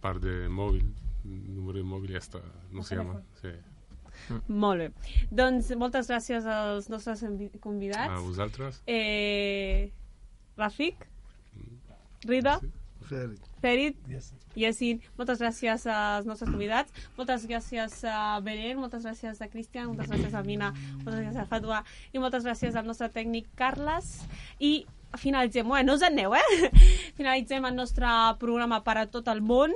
part 0.03 0.21
de 0.21 0.47
mòbil, 0.53 0.85
número 1.25 1.79
de 1.79 1.85
mòbil 1.89 2.13
ja 2.13 2.21
està, 2.21 2.43
no 2.71 2.85
se 2.85 2.95
llama. 2.99 3.19
Sí. 3.41 3.51
Molt 4.47 4.83
bé. 4.83 5.15
Doncs 5.31 5.71
moltes 5.79 6.09
gràcies 6.11 6.45
als 6.45 6.89
nostres 6.93 7.23
convidats. 7.63 8.13
A 8.13 8.19
vosaltres. 8.21 8.81
Eh, 8.85 9.89
Rafik, 10.59 11.07
Rida, 12.27 12.59
Ferit. 13.09 13.47
Ferit, 13.59 13.97
Yassin, 14.59 15.01
moltes 15.17 15.41
gràcies 15.41 15.85
als 15.89 16.27
nostres 16.29 16.51
convidats, 16.51 16.93
moltes 17.17 17.45
gràcies 17.49 17.97
a 18.07 18.39
Belén, 18.45 18.77
moltes 18.79 19.03
gràcies 19.07 19.41
a 19.41 19.49
Cristian, 19.51 19.89
moltes 19.91 20.11
gràcies 20.11 20.37
a 20.37 20.43
Mina, 20.45 20.71
moltes 21.01 21.19
gràcies 21.19 21.41
a 21.41 21.47
Fatwa 21.49 21.81
i 22.13 22.21
moltes 22.21 22.45
gràcies 22.47 22.77
al 22.77 22.87
nostre 22.87 23.09
tècnic 23.13 23.49
Carles 23.59 24.13
i 24.59 24.85
finalitzem, 25.17 25.67
bueno, 25.67 25.89
no 25.89 25.97
us 25.97 26.05
aneu, 26.05 26.35
eh? 26.37 26.69
Finalitzem 27.17 27.65
el 27.65 27.75
nostre 27.75 28.09
programa 28.41 28.83
per 28.85 28.99
a 29.01 29.07
tot 29.09 29.27
el 29.33 29.41
món 29.41 29.73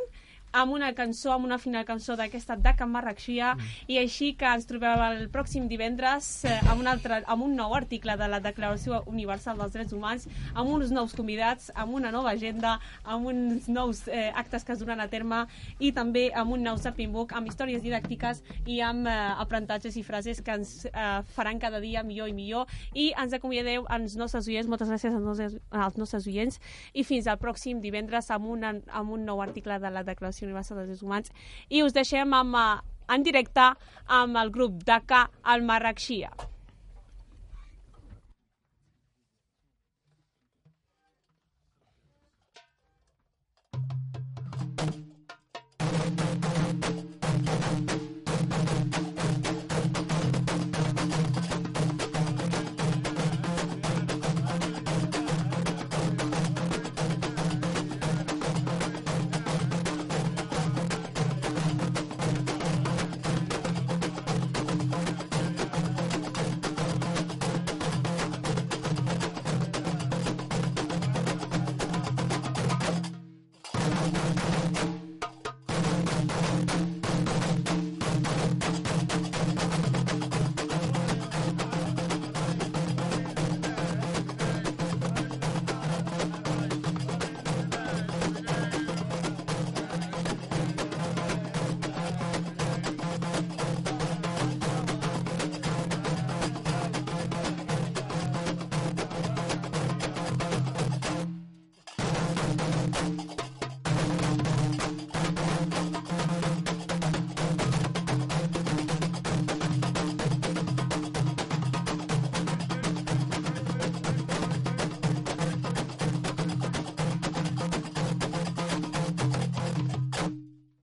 amb 0.54 0.74
una 0.74 0.94
cançó, 0.94 1.34
amb 1.34 1.48
una 1.50 1.58
final 1.58 1.86
cançó 1.86 2.16
d'aquesta 2.20 2.58
Daka 2.62 2.86
Marrakxia 2.86 3.54
i 3.88 3.98
així 4.02 4.34
que 4.40 4.48
ens 4.48 4.68
trobem 4.70 5.02
el 5.08 5.26
pròxim 5.34 5.68
divendres 5.72 6.30
eh, 6.46 6.60
amb, 6.70 6.84
un 6.84 6.92
altre, 6.94 7.22
amb 7.26 7.48
un 7.48 7.56
nou 7.58 7.74
article 7.76 8.16
de 8.20 8.30
la 8.30 8.40
Declaració 8.44 9.02
Universal 9.10 9.60
dels 9.60 9.74
Drets 9.74 9.98
Humans 9.98 10.28
amb 10.54 10.70
uns 10.70 10.94
nous 10.94 11.18
convidats, 11.18 11.72
amb 11.76 11.98
una 11.98 12.14
nova 12.14 12.34
agenda 12.38 12.78
amb 13.04 13.32
uns 13.34 13.68
nous 13.68 14.06
eh, 14.08 14.30
actes 14.36 14.64
que 14.64 14.76
es 14.78 14.82
duran 14.84 15.02
a 15.02 15.10
terme 15.10 15.44
i 15.80 15.92
també 15.96 16.30
amb 16.34 16.54
un 16.54 16.64
nou 16.64 16.78
Zapping 16.78 17.12
Book 17.14 17.34
amb 17.34 17.50
històries 17.50 17.82
didàctiques 17.84 18.44
i 18.70 18.80
amb 18.86 19.08
eh, 19.10 19.18
aprenentatges 19.42 19.98
i 19.98 20.04
frases 20.06 20.42
que 20.46 20.56
ens 20.60 20.74
eh, 20.86 21.22
faran 21.36 21.60
cada 21.60 21.82
dia 21.84 22.04
millor 22.04 22.30
i 22.30 22.36
millor. 22.36 22.70
I 22.94 23.12
ens 23.20 23.34
acomiadeu 23.34 23.88
als 23.90 24.18
nostres 24.20 24.48
oients. 24.52 24.70
Moltes 24.72 24.92
gràcies 24.92 25.16
als 25.16 25.26
nostres, 25.26 25.58
als 25.72 25.98
nostres 26.00 26.28
oients. 26.30 26.60
I 26.94 27.06
fins 27.08 27.28
al 27.28 27.40
pròxim 27.42 27.82
divendres 27.84 28.30
amb, 28.34 28.50
una, 28.54 28.76
amb 28.92 29.16
un 29.16 29.26
nou 29.28 29.42
article 29.44 29.80
de 29.80 29.94
la 29.94 30.06
Declaració 30.08 30.43
Universal 30.46 30.78
dels 30.78 30.90
Drets 30.92 31.04
Humans 31.04 31.34
i 31.70 31.84
us 31.84 31.96
deixem 31.96 32.34
amb, 32.34 32.56
eh, 32.56 32.80
en 33.14 33.24
directe 33.24 33.70
amb 34.08 34.38
el 34.38 34.52
grup 34.52 34.84
DACA 34.88 35.28
al 35.44 35.64
Marrakxia. 35.68 36.32